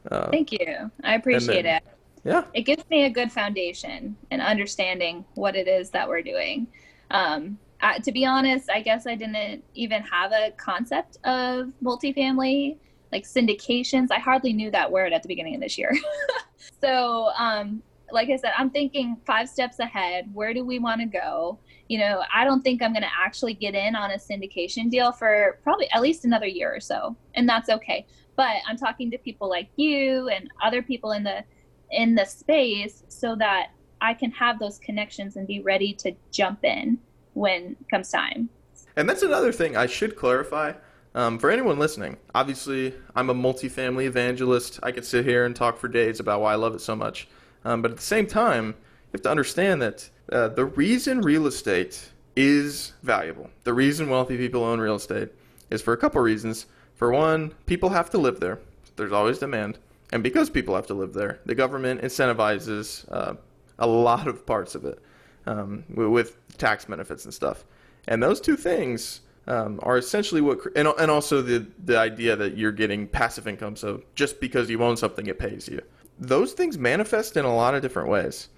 Uh, 0.09 0.29
Thank 0.29 0.51
you. 0.51 0.91
I 1.03 1.15
appreciate 1.15 1.63
then, 1.63 1.77
it. 1.77 1.83
Yeah. 2.23 2.43
It 2.53 2.61
gives 2.61 2.87
me 2.89 3.05
a 3.05 3.09
good 3.09 3.31
foundation 3.31 4.15
and 4.31 4.41
understanding 4.41 5.25
what 5.33 5.55
it 5.55 5.67
is 5.67 5.89
that 5.91 6.07
we're 6.07 6.21
doing. 6.21 6.67
Um, 7.11 7.57
uh, 7.81 7.99
to 7.99 8.11
be 8.11 8.25
honest, 8.25 8.69
I 8.69 8.81
guess 8.81 9.07
I 9.07 9.15
didn't 9.15 9.63
even 9.73 10.01
have 10.03 10.31
a 10.31 10.51
concept 10.51 11.17
of 11.25 11.71
multifamily, 11.83 12.77
like 13.13 13.25
syndications. 13.25 14.07
I 14.09 14.17
hardly 14.19 14.53
knew 14.53 14.71
that 14.71 14.91
word 14.91 15.13
at 15.13 15.21
the 15.21 15.27
beginning 15.27 15.53
of 15.53 15.61
this 15.61 15.77
year. 15.77 15.95
so, 16.81 17.29
um, 17.37 17.83
like 18.11 18.29
I 18.29 18.35
said, 18.37 18.51
I'm 18.57 18.71
thinking 18.71 19.17
five 19.25 19.47
steps 19.47 19.79
ahead. 19.79 20.29
Where 20.33 20.53
do 20.53 20.65
we 20.65 20.79
want 20.79 20.99
to 21.01 21.07
go? 21.07 21.59
You 21.89 21.99
know, 21.99 22.23
I 22.33 22.43
don't 22.43 22.63
think 22.63 22.81
I'm 22.81 22.91
going 22.91 23.03
to 23.03 23.09
actually 23.15 23.53
get 23.53 23.75
in 23.75 23.95
on 23.95 24.11
a 24.11 24.15
syndication 24.15 24.89
deal 24.89 25.11
for 25.11 25.59
probably 25.63 25.89
at 25.91 26.01
least 26.01 26.25
another 26.25 26.47
year 26.47 26.75
or 26.75 26.79
so, 26.79 27.15
and 27.35 27.47
that's 27.47 27.69
okay. 27.69 28.07
But 28.35 28.57
I'm 28.67 28.77
talking 28.77 29.11
to 29.11 29.17
people 29.19 29.47
like 29.47 29.69
you 29.75 30.27
and 30.29 30.49
other 30.63 30.81
people 30.81 31.11
in 31.11 31.23
the 31.23 31.43
in 31.91 32.15
the 32.15 32.25
space 32.25 33.03
so 33.09 33.35
that 33.35 33.67
I 34.01 34.15
can 34.15 34.31
have 34.31 34.57
those 34.57 34.79
connections 34.79 35.35
and 35.35 35.45
be 35.45 35.61
ready 35.61 35.93
to 35.93 36.13
jump 36.31 36.65
in 36.65 36.97
when 37.33 37.75
comes 37.91 38.09
time. 38.09 38.49
And 38.95 39.07
that's 39.07 39.21
another 39.21 39.51
thing 39.51 39.77
I 39.77 39.85
should 39.85 40.15
clarify. 40.15 40.73
Um, 41.15 41.37
for 41.37 41.51
anyone 41.51 41.77
listening, 41.77 42.17
obviously, 42.33 42.93
I'm 43.15 43.29
a 43.29 43.35
multifamily 43.35 44.05
evangelist. 44.05 44.79
I 44.81 44.91
could 44.91 45.05
sit 45.05 45.25
here 45.25 45.45
and 45.45 45.55
talk 45.55 45.77
for 45.77 45.87
days 45.87 46.19
about 46.19 46.41
why 46.41 46.53
I 46.53 46.55
love 46.55 46.73
it 46.73 46.81
so 46.81 46.95
much. 46.95 47.27
Um, 47.65 47.81
but 47.81 47.91
at 47.91 47.97
the 47.97 48.03
same 48.03 48.25
time, 48.25 48.67
you 48.67 49.13
have 49.13 49.21
to 49.21 49.29
understand 49.29 49.81
that 49.83 50.09
uh, 50.31 50.47
the 50.47 50.65
reason 50.65 51.21
real 51.21 51.45
estate 51.45 52.09
is 52.35 52.93
valuable, 53.03 53.49
the 53.63 53.73
reason 53.73 54.09
wealthy 54.09 54.37
people 54.37 54.63
own 54.63 54.79
real 54.79 54.95
estate, 54.95 55.29
is 55.69 55.81
for 55.83 55.93
a 55.93 55.97
couple 55.97 56.19
reasons. 56.21 56.65
For 56.95 57.11
one, 57.11 57.53
people 57.67 57.89
have 57.89 58.09
to 58.11 58.17
live 58.17 58.39
there. 58.39 58.59
There's 58.95 59.11
always 59.11 59.37
demand. 59.37 59.77
And 60.11 60.23
because 60.23 60.49
people 60.49 60.75
have 60.75 60.87
to 60.87 60.93
live 60.93 61.13
there, 61.13 61.39
the 61.45 61.55
government 61.55 62.01
incentivizes 62.01 63.05
uh, 63.11 63.35
a 63.77 63.87
lot 63.87 64.27
of 64.27 64.45
parts 64.45 64.73
of 64.73 64.85
it 64.85 64.99
um, 65.45 65.83
with 65.89 66.37
tax 66.57 66.85
benefits 66.85 67.25
and 67.25 67.33
stuff. 67.33 67.65
And 68.07 68.21
those 68.21 68.41
two 68.41 68.55
things 68.55 69.21
um, 69.47 69.79
are 69.83 69.97
essentially 69.97 70.41
what, 70.41 70.59
and, 70.75 70.87
and 70.99 71.11
also 71.11 71.41
the, 71.41 71.65
the 71.83 71.97
idea 71.97 72.35
that 72.35 72.57
you're 72.57 72.71
getting 72.71 73.07
passive 73.07 73.47
income. 73.47 73.75
So 73.75 74.03
just 74.15 74.39
because 74.39 74.69
you 74.69 74.81
own 74.83 74.97
something, 74.97 75.27
it 75.27 75.39
pays 75.39 75.67
you. 75.67 75.81
Those 76.19 76.53
things 76.53 76.77
manifest 76.77 77.37
in 77.37 77.45
a 77.45 77.55
lot 77.55 77.75
of 77.75 77.81
different 77.81 78.09
ways. 78.09 78.49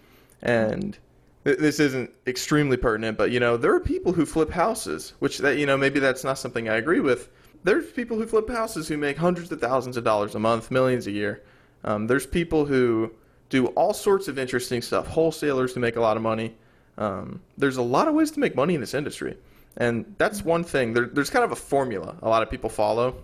And 0.41 0.97
th- 1.43 1.57
this 1.57 1.79
isn't 1.79 2.11
extremely 2.27 2.77
pertinent, 2.77 3.17
but 3.17 3.31
you 3.31 3.39
know, 3.39 3.57
there 3.57 3.73
are 3.73 3.79
people 3.79 4.13
who 4.13 4.25
flip 4.25 4.51
houses, 4.51 5.13
which 5.19 5.39
that, 5.39 5.57
you 5.57 5.65
know, 5.65 5.77
maybe 5.77 5.99
that's 5.99 6.23
not 6.23 6.37
something 6.37 6.69
I 6.69 6.75
agree 6.75 6.99
with. 6.99 7.29
There's 7.63 7.91
people 7.91 8.17
who 8.17 8.27
flip 8.27 8.49
houses 8.49 8.87
who 8.87 8.97
make 8.97 9.17
hundreds 9.17 9.51
of 9.51 9.59
thousands 9.59 9.97
of 9.97 10.03
dollars 10.03 10.35
a 10.35 10.39
month, 10.39 10.69
millions 10.69 11.07
a 11.07 11.11
year. 11.11 11.43
Um, 11.83 12.05
there's 12.05 12.27
people 12.27 12.65
who 12.65 13.11
do 13.49 13.67
all 13.67 13.93
sorts 13.93 14.27
of 14.27 14.37
interesting 14.37 14.81
stuff, 14.81 15.07
wholesalers 15.07 15.73
who 15.73 15.79
make 15.79 15.95
a 15.95 16.01
lot 16.01 16.17
of 16.17 16.23
money. 16.23 16.55
Um, 16.97 17.41
there's 17.57 17.77
a 17.77 17.81
lot 17.81 18.07
of 18.07 18.13
ways 18.13 18.31
to 18.31 18.39
make 18.39 18.55
money 18.55 18.75
in 18.75 18.81
this 18.81 18.93
industry. 18.93 19.37
And 19.77 20.15
that's 20.17 20.43
one 20.43 20.63
thing. 20.63 20.93
There, 20.93 21.07
there's 21.07 21.29
kind 21.29 21.43
of 21.43 21.51
a 21.51 21.55
formula 21.55 22.15
a 22.21 22.29
lot 22.29 22.43
of 22.43 22.49
people 22.49 22.69
follow 22.69 23.15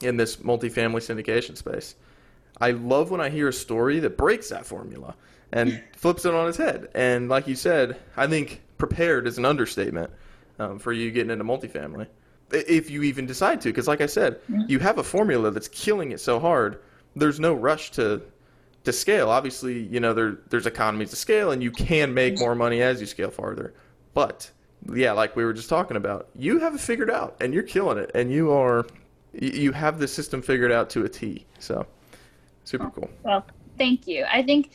in 0.00 0.16
this 0.16 0.36
multifamily 0.36 1.00
syndication 1.00 1.56
space. 1.56 1.94
I 2.60 2.72
love 2.72 3.10
when 3.10 3.20
I 3.20 3.30
hear 3.30 3.48
a 3.48 3.52
story 3.52 4.00
that 4.00 4.16
breaks 4.16 4.50
that 4.50 4.66
formula 4.66 5.14
and 5.52 5.82
flips 5.96 6.24
it 6.24 6.34
on 6.34 6.48
its 6.48 6.58
head. 6.58 6.88
And 6.94 7.28
like 7.28 7.48
you 7.48 7.56
said, 7.56 7.96
I 8.16 8.26
think 8.26 8.60
prepared 8.78 9.26
is 9.26 9.38
an 9.38 9.44
understatement 9.44 10.10
um, 10.58 10.78
for 10.78 10.92
you 10.92 11.10
getting 11.10 11.30
into 11.30 11.44
multifamily. 11.44 12.06
If 12.52 12.90
you 12.90 13.02
even 13.04 13.26
decide 13.26 13.60
to, 13.62 13.68
because 13.68 13.88
like 13.88 14.00
I 14.00 14.06
said, 14.06 14.40
you 14.66 14.78
have 14.80 14.98
a 14.98 15.04
formula 15.04 15.50
that's 15.50 15.68
killing 15.68 16.12
it 16.12 16.20
so 16.20 16.38
hard. 16.40 16.80
There's 17.16 17.40
no 17.40 17.54
rush 17.54 17.90
to 17.92 18.22
to 18.84 18.92
scale. 18.92 19.30
Obviously, 19.30 19.78
you 19.78 20.00
know 20.00 20.14
there 20.14 20.38
there's 20.48 20.66
economies 20.66 21.10
to 21.10 21.16
scale, 21.16 21.52
and 21.52 21.62
you 21.62 21.70
can 21.70 22.12
make 22.12 22.38
more 22.38 22.54
money 22.54 22.82
as 22.82 23.00
you 23.00 23.06
scale 23.06 23.30
farther. 23.30 23.72
But 24.14 24.50
yeah, 24.92 25.12
like 25.12 25.36
we 25.36 25.44
were 25.44 25.52
just 25.52 25.68
talking 25.68 25.96
about, 25.96 26.28
you 26.36 26.58
have 26.60 26.74
it 26.74 26.80
figured 26.80 27.10
out, 27.10 27.36
and 27.40 27.52
you're 27.52 27.62
killing 27.62 27.98
it, 27.98 28.10
and 28.14 28.30
you 28.30 28.52
are 28.52 28.86
you 29.32 29.72
have 29.72 29.98
the 29.98 30.08
system 30.08 30.42
figured 30.42 30.72
out 30.72 30.90
to 30.90 31.04
a 31.04 31.08
T. 31.08 31.46
So 31.58 31.86
super 32.64 32.90
cool. 32.90 33.08
Well, 33.22 33.46
thank 33.78 34.06
you. 34.06 34.24
I 34.30 34.42
think 34.42 34.72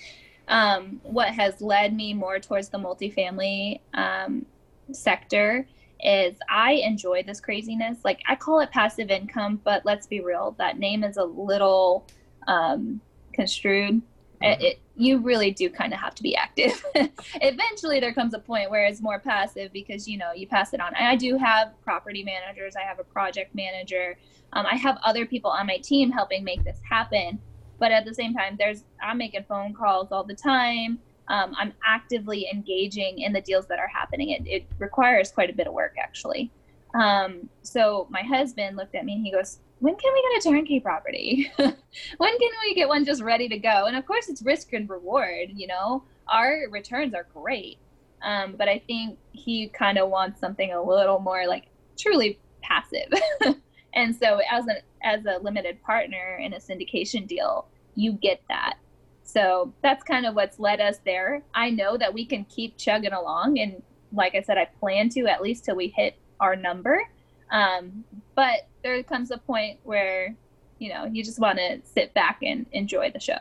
um, 0.47 1.01
what 1.03 1.29
has 1.29 1.61
led 1.61 1.93
me 1.93 2.13
more 2.13 2.39
towards 2.39 2.69
the 2.69 2.77
multifamily 2.77 3.81
um, 3.93 4.45
sector 4.91 5.67
is 6.03 6.35
I 6.49 6.73
enjoy 6.73 7.23
this 7.23 7.39
craziness. 7.39 7.97
Like 8.03 8.21
I 8.27 8.35
call 8.35 8.59
it 8.59 8.71
passive 8.71 9.09
income, 9.09 9.59
but 9.63 9.85
let's 9.85 10.07
be 10.07 10.19
real, 10.21 10.55
that 10.57 10.77
name 10.77 11.03
is 11.03 11.17
a 11.17 11.23
little 11.23 12.05
um, 12.47 13.01
construed. 13.33 14.01
Mm-hmm. 14.41 14.61
It, 14.61 14.79
you 14.97 15.19
really 15.19 15.51
do 15.51 15.69
kind 15.69 15.93
of 15.93 15.99
have 15.99 16.15
to 16.15 16.23
be 16.23 16.35
active. 16.35 16.83
Eventually, 17.41 17.99
there 17.99 18.13
comes 18.13 18.33
a 18.33 18.39
point 18.39 18.69
where 18.69 18.85
it's 18.85 19.01
more 19.01 19.19
passive 19.19 19.73
because 19.73 20.07
you 20.07 20.17
know 20.17 20.31
you 20.33 20.47
pass 20.47 20.73
it 20.73 20.79
on. 20.79 20.95
I 20.95 21.15
do 21.15 21.37
have 21.37 21.73
property 21.83 22.23
managers. 22.23 22.75
I 22.75 22.81
have 22.81 22.99
a 22.99 23.03
project 23.03 23.53
manager. 23.53 24.17
Um, 24.53 24.65
I 24.65 24.75
have 24.75 24.97
other 25.03 25.25
people 25.25 25.51
on 25.51 25.67
my 25.67 25.77
team 25.77 26.11
helping 26.11 26.43
make 26.43 26.63
this 26.63 26.79
happen. 26.89 27.39
But 27.77 27.91
at 27.91 28.05
the 28.05 28.13
same 28.13 28.33
time, 28.33 28.55
there's 28.57 28.83
I'm 29.03 29.17
making 29.17 29.43
phone 29.43 29.73
calls 29.73 30.11
all 30.11 30.23
the 30.23 30.35
time. 30.35 30.99
Um, 31.27 31.53
I'm 31.57 31.73
actively 31.85 32.47
engaging 32.51 33.19
in 33.19 33.33
the 33.33 33.41
deals 33.41 33.67
that 33.67 33.79
are 33.79 33.87
happening. 33.87 34.29
It, 34.29 34.43
it 34.45 34.65
requires 34.79 35.31
quite 35.31 35.49
a 35.49 35.53
bit 35.53 35.67
of 35.67 35.73
work, 35.73 35.95
actually. 35.99 36.51
Um, 36.93 37.49
so 37.63 38.07
my 38.09 38.21
husband 38.21 38.77
looked 38.77 38.95
at 38.95 39.03
me 39.05 39.15
and 39.15 39.25
he 39.25 39.31
goes, 39.31 39.59
when 39.79 39.95
can 39.95 40.13
we 40.13 40.23
get 40.29 40.45
a 40.45 40.49
turnkey 40.49 40.79
property? 40.79 41.51
when 41.57 42.37
can 42.39 42.51
we 42.63 42.75
get 42.75 42.87
one 42.87 43.05
just 43.05 43.21
ready 43.21 43.49
to 43.49 43.57
go? 43.57 43.85
And 43.85 43.95
of 43.95 44.05
course, 44.05 44.29
it's 44.29 44.41
risk 44.41 44.73
and 44.73 44.89
reward. 44.89 45.49
You 45.53 45.67
know, 45.67 46.03
our 46.27 46.63
returns 46.71 47.13
are 47.13 47.27
great, 47.33 47.77
um, 48.23 48.55
but 48.57 48.67
I 48.67 48.79
think 48.87 49.17
he 49.31 49.67
kind 49.69 49.97
of 49.97 50.09
wants 50.09 50.39
something 50.39 50.71
a 50.71 50.81
little 50.81 51.19
more 51.19 51.45
like 51.47 51.65
truly 51.97 52.39
passive. 52.61 53.11
and 53.93 54.15
so, 54.15 54.39
as 54.51 54.65
a 54.67 54.75
as 55.05 55.25
a 55.25 55.39
limited 55.41 55.81
partner 55.83 56.39
in 56.41 56.53
a 56.53 56.57
syndication 56.57 57.27
deal, 57.27 57.67
you 57.95 58.13
get 58.13 58.41
that. 58.49 58.75
So 59.23 59.73
that's 59.81 60.03
kind 60.03 60.25
of 60.25 60.35
what's 60.35 60.59
led 60.59 60.79
us 60.79 60.99
there. 61.03 61.43
I 61.53 61.71
know 61.71 61.97
that 61.97 62.13
we 62.13 62.25
can 62.25 62.45
keep 62.45 62.77
chugging 62.77 63.13
along, 63.13 63.59
and 63.59 63.81
like 64.13 64.35
I 64.35 64.41
said, 64.41 64.57
I 64.57 64.65
plan 64.79 65.09
to 65.09 65.27
at 65.27 65.41
least 65.41 65.65
till 65.65 65.75
we 65.75 65.89
hit 65.89 66.15
our 66.39 66.55
number. 66.55 67.01
Um, 67.51 68.03
but 68.35 68.67
there 68.83 69.01
comes 69.03 69.31
a 69.31 69.37
point 69.37 69.79
where, 69.83 70.35
you 70.79 70.89
know, 70.89 71.05
you 71.05 71.23
just 71.23 71.39
want 71.39 71.57
to 71.57 71.81
sit 71.83 72.13
back 72.13 72.39
and 72.41 72.65
enjoy 72.71 73.11
the 73.11 73.19
show. 73.19 73.39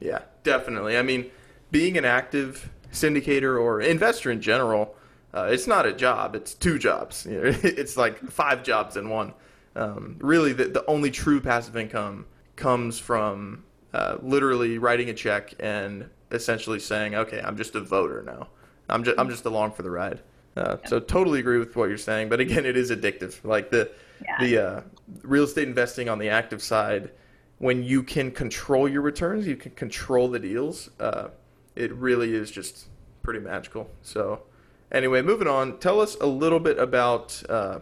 Yeah, 0.00 0.20
definitely. 0.42 0.96
I 0.96 1.02
mean, 1.02 1.30
being 1.70 1.96
an 1.96 2.04
active 2.04 2.70
syndicator 2.92 3.60
or 3.60 3.80
investor 3.80 4.30
in 4.30 4.40
general, 4.40 4.94
uh, 5.34 5.48
it's 5.50 5.66
not 5.66 5.86
a 5.86 5.92
job; 5.92 6.34
it's 6.34 6.54
two 6.54 6.78
jobs. 6.78 7.26
You 7.28 7.40
know, 7.42 7.54
it's 7.62 7.96
like 7.96 8.18
five 8.30 8.62
jobs 8.62 8.96
in 8.96 9.08
one. 9.08 9.34
Um, 9.74 10.16
really, 10.20 10.52
the, 10.52 10.64
the 10.66 10.84
only 10.86 11.10
true 11.10 11.40
passive 11.40 11.76
income 11.76 12.26
comes 12.56 12.98
from 12.98 13.64
uh, 13.92 14.16
literally 14.22 14.78
writing 14.78 15.10
a 15.10 15.14
check 15.14 15.54
and 15.60 16.08
essentially 16.30 16.78
saying, 16.78 17.14
"Okay, 17.14 17.40
I'm 17.42 17.56
just 17.56 17.74
a 17.74 17.80
voter 17.80 18.22
now. 18.22 18.48
I'm 18.88 19.04
just 19.04 19.18
I'm 19.18 19.28
just 19.28 19.44
along 19.44 19.72
for 19.72 19.82
the 19.82 19.90
ride." 19.90 20.20
Uh, 20.56 20.76
yeah. 20.82 20.88
So 20.88 21.00
totally 21.00 21.40
agree 21.40 21.58
with 21.58 21.76
what 21.76 21.88
you're 21.88 21.98
saying, 21.98 22.28
but 22.28 22.40
again, 22.40 22.64
it 22.64 22.76
is 22.76 22.90
addictive. 22.90 23.44
Like 23.44 23.70
the 23.70 23.90
yeah. 24.24 24.36
the 24.40 24.66
uh, 24.66 24.80
real 25.22 25.44
estate 25.44 25.68
investing 25.68 26.08
on 26.08 26.18
the 26.18 26.28
active 26.30 26.62
side, 26.62 27.10
when 27.58 27.82
you 27.82 28.02
can 28.02 28.30
control 28.30 28.88
your 28.88 29.02
returns, 29.02 29.46
you 29.46 29.56
can 29.56 29.72
control 29.72 30.28
the 30.28 30.38
deals. 30.38 30.90
Uh, 30.98 31.28
it 31.74 31.92
really 31.94 32.34
is 32.34 32.50
just 32.50 32.86
pretty 33.22 33.40
magical. 33.40 33.90
So 34.02 34.42
anyway, 34.90 35.22
moving 35.22 35.48
on. 35.48 35.78
Tell 35.78 36.00
us 36.00 36.16
a 36.20 36.26
little 36.26 36.60
bit 36.60 36.78
about 36.78 37.42
uh, 37.48 37.80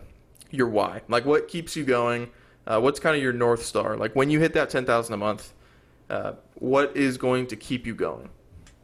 your 0.50 0.68
why. 0.68 1.02
Like 1.08 1.24
what 1.24 1.48
keeps 1.48 1.76
you 1.76 1.84
going. 1.84 2.30
Uh, 2.66 2.80
what's 2.80 2.98
kind 2.98 3.14
of 3.14 3.22
your 3.22 3.32
north 3.32 3.62
star? 3.62 3.96
Like 3.96 4.16
when 4.16 4.30
you 4.30 4.40
hit 4.40 4.54
that 4.54 4.70
ten 4.70 4.84
thousand 4.84 5.14
a 5.14 5.18
month, 5.18 5.52
uh, 6.10 6.32
what 6.54 6.96
is 6.96 7.18
going 7.18 7.46
to 7.48 7.56
keep 7.56 7.86
you 7.86 7.94
going? 7.94 8.30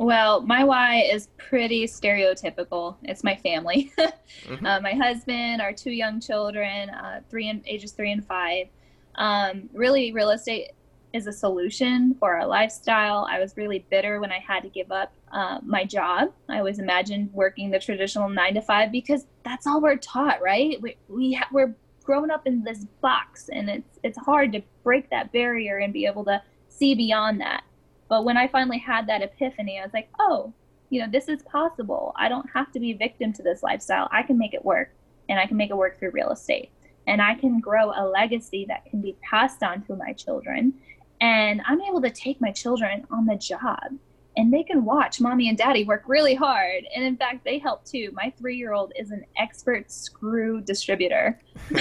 Well, 0.01 0.41
my 0.41 0.65
why 0.65 1.03
is 1.03 1.29
pretty 1.37 1.85
stereotypical. 1.85 2.97
It's 3.03 3.23
my 3.23 3.37
family. 3.37 3.93
mm-hmm. 3.99 4.65
uh, 4.65 4.81
my 4.81 4.95
husband, 4.95 5.61
our 5.61 5.75
two 5.75 5.91
young 5.91 6.23
children, 6.23 6.89
uh, 6.89 7.21
three 7.29 7.51
and 7.51 7.63
ages 7.67 7.93
three 7.93 8.11
and 8.11 8.27
five. 8.27 8.69
Um, 9.17 9.69
really, 9.75 10.11
real 10.13 10.31
estate 10.31 10.71
is 11.13 11.27
a 11.27 11.33
solution 11.33 12.15
for 12.19 12.35
our 12.35 12.47
lifestyle. 12.47 13.29
I 13.31 13.41
was 13.41 13.59
really 13.59 13.85
bitter 13.91 14.21
when 14.21 14.33
I 14.33 14.39
had 14.39 14.63
to 14.63 14.71
give 14.71 14.91
up 14.91 15.13
uh, 15.33 15.59
my 15.63 15.85
job. 15.85 16.33
I 16.49 16.61
always 16.61 16.79
imagined 16.79 17.31
working 17.35 17.71
the 17.71 17.79
traditional 17.79 18.31
nine 18.31 18.55
to 18.55 18.63
five 18.63 18.91
because 18.91 19.27
that's 19.45 19.67
all 19.67 19.83
we're 19.83 19.97
taught, 19.97 20.41
right? 20.41 20.81
We, 20.81 20.97
we 21.09 21.35
ha- 21.35 21.49
we're 21.53 21.75
grown 22.05 22.31
up 22.31 22.47
in 22.47 22.65
this 22.65 22.87
box 23.03 23.51
and 23.53 23.69
it's 23.69 23.99
it's 24.03 24.19
hard 24.19 24.53
to 24.53 24.63
break 24.83 25.11
that 25.11 25.31
barrier 25.31 25.77
and 25.77 25.93
be 25.93 26.07
able 26.07 26.25
to 26.25 26.41
see 26.69 26.95
beyond 26.95 27.43
that. 27.43 27.65
But 28.11 28.25
when 28.25 28.37
I 28.37 28.49
finally 28.49 28.79
had 28.79 29.07
that 29.07 29.23
epiphany, 29.23 29.79
I 29.79 29.85
was 29.85 29.95
like, 29.95 30.11
oh, 30.19 30.53
you 30.91 31.01
know, 31.01 31.07
this 31.11 31.29
is 31.29 31.43
possible. 31.45 32.13
I 32.17 32.29
don't 32.29 32.51
have 32.53 32.73
to 32.73 32.81
be 32.81 32.91
a 32.91 32.97
victim 32.97 33.33
to 33.35 33.43
this 33.43 33.63
lifestyle. 33.63 34.09
I 34.11 34.25
can 34.25 34.37
make 34.37 34.53
it 34.53 34.65
work 34.65 34.93
and 35.29 35.39
I 35.39 35.47
can 35.47 35.57
make 35.57 35.71
it 35.71 35.77
work 35.77 35.99
through 35.99 36.11
real 36.11 36.33
estate. 36.33 36.71
And 37.07 37.23
I 37.23 37.37
can 37.37 37.61
grow 37.61 37.93
a 37.93 38.05
legacy 38.05 38.67
that 38.69 38.85
can 38.85 39.01
be 39.01 39.17
passed 39.23 39.63
on 39.63 39.83
to 39.83 39.95
my 39.95 40.13
children. 40.13 40.75
And 41.21 41.63
I'm 41.67 41.81
able 41.83 42.03
to 42.03 42.11
take 42.11 42.41
my 42.41 42.51
children 42.51 43.07
on 43.13 43.27
the 43.27 43.37
job 43.37 43.95
and 44.37 44.53
they 44.53 44.65
can 44.65 44.85
watch 44.85 45.21
mommy 45.21 45.49
and 45.49 45.57
daddy 45.57 45.85
work 45.85 46.03
really 46.09 46.35
hard. 46.35 46.85
And 46.95 47.05
in 47.05 47.17
fact, 47.17 47.45
they 47.45 47.59
help 47.59 47.85
too. 47.85 48.11
My 48.13 48.33
three 48.39 48.57
year 48.57 48.73
old 48.73 48.93
is 48.99 49.13
an 49.13 49.25
expert 49.37 49.93
screw 49.93 50.61
distributor. 50.61 51.41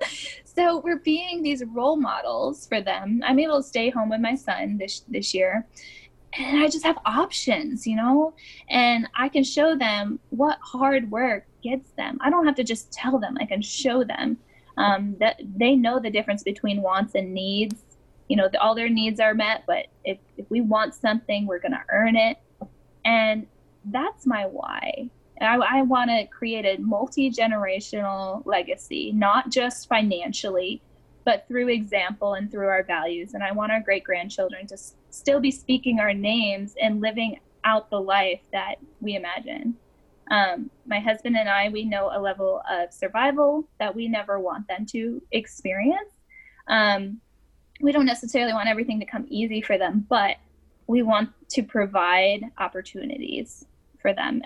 so 0.58 0.80
we're 0.80 0.98
being 0.98 1.40
these 1.40 1.62
role 1.66 1.96
models 1.96 2.66
for 2.66 2.80
them. 2.80 3.22
I'm 3.24 3.38
able 3.38 3.58
to 3.58 3.62
stay 3.62 3.90
home 3.90 4.08
with 4.08 4.20
my 4.20 4.34
son 4.34 4.76
this, 4.76 5.04
this 5.06 5.32
year. 5.32 5.64
And 6.36 6.60
I 6.60 6.66
just 6.66 6.84
have 6.84 6.98
options, 7.06 7.86
you 7.86 7.94
know, 7.94 8.34
and 8.68 9.08
I 9.16 9.28
can 9.28 9.44
show 9.44 9.76
them 9.76 10.18
what 10.30 10.58
hard 10.60 11.12
work 11.12 11.46
gets 11.62 11.92
them. 11.92 12.18
I 12.20 12.28
don't 12.28 12.44
have 12.44 12.56
to 12.56 12.64
just 12.64 12.90
tell 12.90 13.20
them, 13.20 13.36
I 13.40 13.46
can 13.46 13.62
show 13.62 14.02
them 14.02 14.36
um, 14.78 15.14
that 15.20 15.40
they 15.56 15.76
know 15.76 16.00
the 16.00 16.10
difference 16.10 16.42
between 16.42 16.82
wants 16.82 17.14
and 17.14 17.32
needs 17.32 17.84
you 18.28 18.36
know 18.36 18.48
all 18.60 18.74
their 18.74 18.90
needs 18.90 19.20
are 19.20 19.32
met 19.32 19.64
but 19.66 19.86
if, 20.04 20.18
if 20.36 20.44
we 20.50 20.60
want 20.60 20.94
something 20.94 21.46
we're 21.46 21.58
going 21.58 21.72
to 21.72 21.82
earn 21.90 22.14
it 22.14 22.36
and 23.06 23.46
that's 23.86 24.26
my 24.26 24.44
why 24.44 25.08
i, 25.40 25.56
I 25.56 25.82
want 25.82 26.10
to 26.10 26.26
create 26.26 26.64
a 26.64 26.80
multi-generational 26.80 28.42
legacy 28.46 29.12
not 29.12 29.50
just 29.50 29.88
financially 29.88 30.82
but 31.28 31.46
through 31.46 31.68
example 31.68 32.32
and 32.32 32.50
through 32.50 32.68
our 32.68 32.82
values. 32.82 33.34
And 33.34 33.44
i 33.44 33.52
want 33.52 33.70
our 33.70 33.82
great 33.82 34.02
grandchildren 34.02 34.66
to 34.68 34.72
s- 34.72 34.94
still 35.10 35.40
be 35.40 35.50
speaking 35.50 36.00
our 36.00 36.14
names 36.14 36.74
and 36.80 37.02
living 37.02 37.38
out 37.64 37.90
the 37.90 38.00
life 38.00 38.40
that 38.50 38.76
we 39.02 39.14
imagine. 39.14 39.76
Um, 40.30 40.70
my 40.86 41.00
husband 41.00 41.36
and 41.36 41.46
i 41.46 41.68
we 41.68 41.84
know 41.84 42.08
a 42.10 42.18
level 42.18 42.62
of 42.70 42.94
survival 42.94 43.68
that 43.78 43.94
we 43.94 44.08
never 44.08 44.40
want 44.40 44.68
them 44.68 44.86
to 44.86 45.20
experience. 45.30 46.14
Um, 46.66 47.20
we 47.82 47.92
don't 47.92 48.06
necessarily 48.06 48.54
want 48.54 48.70
everything 48.70 48.98
to 49.00 49.04
come 49.04 49.26
easy 49.28 49.60
for 49.60 49.76
them, 49.76 50.06
but 50.08 50.36
we 50.86 51.02
want 51.02 51.28
to 51.50 51.62
provide 51.62 52.40
opportunities 52.56 53.66
for 54.00 54.14
them 54.14 54.40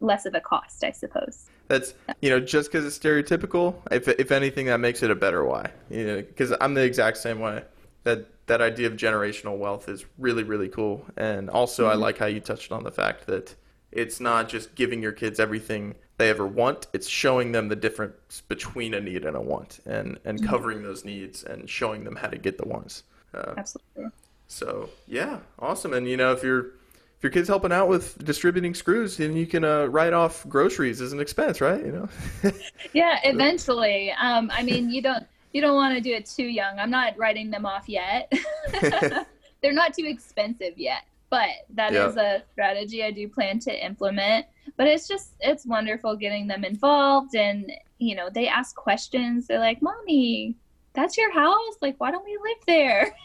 less 0.00 0.26
of 0.26 0.34
a 0.34 0.40
cost, 0.40 0.84
I 0.84 0.92
suppose. 0.92 1.46
That's 1.68 1.94
you 2.22 2.30
know 2.30 2.40
just 2.40 2.72
because 2.72 2.86
it's 2.86 2.98
stereotypical. 2.98 3.76
If 3.90 4.08
if 4.08 4.30
anything, 4.30 4.66
that 4.66 4.80
makes 4.80 5.02
it 5.02 5.10
a 5.10 5.14
better 5.14 5.44
why. 5.44 5.70
You 5.90 6.06
know, 6.06 6.16
because 6.16 6.52
I'm 6.60 6.74
the 6.74 6.84
exact 6.84 7.18
same 7.18 7.40
way. 7.40 7.62
That 8.04 8.26
that 8.46 8.62
idea 8.62 8.86
of 8.86 8.94
generational 8.94 9.58
wealth 9.58 9.88
is 9.88 10.04
really 10.16 10.42
really 10.42 10.68
cool, 10.68 11.04
and 11.16 11.50
also 11.50 11.84
mm-hmm. 11.84 11.92
I 11.92 11.96
like 11.96 12.18
how 12.18 12.26
you 12.26 12.40
touched 12.40 12.72
on 12.72 12.84
the 12.84 12.90
fact 12.90 13.26
that 13.26 13.54
it's 13.92 14.20
not 14.20 14.48
just 14.48 14.74
giving 14.74 15.02
your 15.02 15.12
kids 15.12 15.40
everything 15.40 15.94
they 16.16 16.30
ever 16.30 16.46
want. 16.46 16.86
It's 16.92 17.08
showing 17.08 17.52
them 17.52 17.68
the 17.68 17.76
difference 17.76 18.42
between 18.48 18.94
a 18.94 19.00
need 19.00 19.24
and 19.24 19.36
a 19.36 19.40
want, 19.40 19.80
and 19.84 20.18
and 20.24 20.38
mm-hmm. 20.38 20.48
covering 20.48 20.82
those 20.82 21.04
needs 21.04 21.44
and 21.44 21.68
showing 21.68 22.04
them 22.04 22.16
how 22.16 22.28
to 22.28 22.38
get 22.38 22.56
the 22.56 22.66
wants. 22.66 23.02
Uh, 23.34 23.54
Absolutely. 23.58 24.06
So 24.46 24.88
yeah, 25.06 25.40
awesome. 25.58 25.92
And 25.92 26.08
you 26.08 26.16
know, 26.16 26.32
if 26.32 26.42
you're 26.42 26.72
if 27.18 27.22
your 27.24 27.30
kid's 27.30 27.48
helping 27.48 27.72
out 27.72 27.88
with 27.88 28.24
distributing 28.24 28.74
screws, 28.74 29.16
then 29.16 29.36
you 29.36 29.46
can 29.46 29.64
uh, 29.64 29.86
write 29.86 30.12
off 30.12 30.48
groceries 30.48 31.00
as 31.00 31.12
an 31.12 31.20
expense, 31.20 31.60
right? 31.60 31.84
You 31.84 31.92
know. 31.92 32.52
yeah, 32.92 33.20
eventually. 33.24 34.12
Um, 34.12 34.50
I 34.52 34.62
mean, 34.62 34.88
you 34.88 35.02
don't 35.02 35.26
you 35.52 35.60
don't 35.60 35.74
want 35.74 35.94
to 35.94 36.00
do 36.00 36.14
it 36.14 36.26
too 36.26 36.44
young. 36.44 36.78
I'm 36.78 36.90
not 36.90 37.18
writing 37.18 37.50
them 37.50 37.66
off 37.66 37.88
yet. 37.88 38.32
They're 39.60 39.72
not 39.72 39.94
too 39.94 40.06
expensive 40.06 40.78
yet 40.78 41.02
but 41.30 41.48
that 41.74 41.92
is 41.92 42.16
a 42.16 42.42
strategy 42.52 43.04
I 43.04 43.10
do 43.10 43.28
plan 43.28 43.58
to 43.60 43.84
implement. 43.84 44.46
But 44.76 44.86
it's 44.86 45.08
just 45.08 45.32
it's 45.40 45.66
wonderful 45.66 46.16
getting 46.16 46.46
them 46.46 46.64
involved 46.64 47.34
and 47.34 47.70
you 47.98 48.14
know, 48.14 48.28
they 48.30 48.46
ask 48.46 48.76
questions. 48.76 49.46
They're 49.46 49.58
like, 49.58 49.82
"Mommy, 49.82 50.54
that's 50.92 51.18
your 51.18 51.32
house? 51.32 51.74
Like, 51.82 51.96
why 51.98 52.10
don't 52.10 52.24
we 52.24 52.38
live 52.42 52.58
there?" 52.66 53.16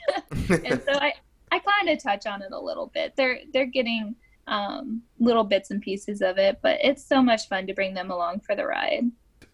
and 0.65 0.81
so 0.83 0.93
I 0.93 1.13
I 1.53 1.59
kind 1.59 1.87
of 1.89 2.01
touch 2.01 2.25
on 2.25 2.41
it 2.41 2.51
a 2.51 2.59
little 2.59 2.87
bit. 2.87 3.15
They're 3.15 3.41
they're 3.53 3.67
getting 3.67 4.15
um, 4.47 5.03
little 5.19 5.43
bits 5.43 5.69
and 5.69 5.79
pieces 5.79 6.23
of 6.23 6.39
it, 6.39 6.57
but 6.63 6.79
it's 6.83 7.05
so 7.05 7.21
much 7.21 7.47
fun 7.47 7.67
to 7.67 7.75
bring 7.75 7.93
them 7.93 8.09
along 8.09 8.39
for 8.39 8.55
the 8.55 8.65
ride. 8.65 9.03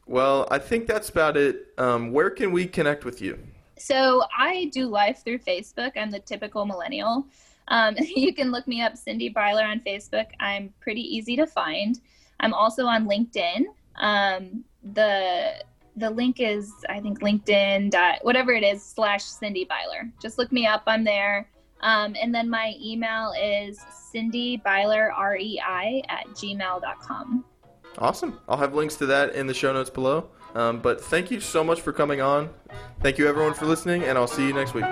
Well, 0.08 0.48
I 0.50 0.60
think 0.60 0.88
that's 0.88 1.10
about 1.10 1.36
it. 1.36 1.74
Um, 1.78 2.14
where 2.14 2.30
can 2.30 2.54
we 2.54 2.66
connect 2.68 3.04
with 3.04 3.22
you? 3.22 3.38
So 3.78 4.24
I 4.38 4.72
do 4.74 4.88
life 4.88 5.24
through 5.26 5.40
Facebook. 5.40 5.92
I'm 5.98 6.10
the 6.10 6.20
typical 6.20 6.66
millennial. 6.66 7.28
Um, 7.68 7.96
you 8.00 8.34
can 8.34 8.50
look 8.50 8.66
me 8.66 8.82
up, 8.82 8.96
Cindy 8.96 9.28
Byler, 9.28 9.66
on 9.66 9.82
Facebook. 9.82 10.28
I'm 10.40 10.74
pretty 10.80 11.02
easy 11.02 11.36
to 11.36 11.46
find. 11.46 12.00
I'm 12.40 12.54
also 12.54 12.86
on 12.86 13.10
LinkedIn. 13.10 13.66
Um, 13.98 14.64
the 14.94 15.66
the 15.98 16.10
link 16.10 16.40
is 16.40 16.72
I 16.88 17.02
think 17.02 17.20
LinkedIn 17.20 17.92
dot 17.92 18.20
whatever 18.22 18.54
it 18.54 18.64
is 18.64 18.82
slash 18.82 19.26
Cindy 19.26 19.66
Byler. 19.66 20.10
Just 20.22 20.38
look 20.38 20.54
me 20.54 20.66
up. 20.66 20.84
I'm 20.88 21.04
there. 21.04 21.50
Um, 21.82 22.16
and 22.22 22.34
then 22.34 22.50
my 22.50 22.76
email 22.82 23.34
is 23.42 23.80
Cindy 24.12 24.58
Byler 24.58 25.12
R 25.12 25.38
E 25.38 25.62
I 25.66 26.02
at 26.10 26.28
gmail.com. 26.30 27.46
Awesome. 27.98 28.40
I'll 28.48 28.58
have 28.58 28.74
links 28.74 28.96
to 28.98 29.06
that 29.08 29.36
in 29.36 29.48
the 29.48 29.54
show 29.54 29.74
notes 29.74 29.90
below. 29.90 30.30
Um, 30.56 30.80
but 30.80 31.02
thank 31.02 31.32
you 31.32 31.40
so 31.40 31.64
much 31.64 31.82
for 31.82 31.94
coming 31.94 32.22
on. 32.22 32.50
Thank 33.02 33.18
you 33.18 33.28
everyone 33.28 33.54
for 33.54 33.66
listening, 33.66 34.04
and 34.04 34.18
I'll 34.18 34.28
see 34.28 34.48
you 34.48 34.54
next 34.54 34.74
week. 34.74 34.86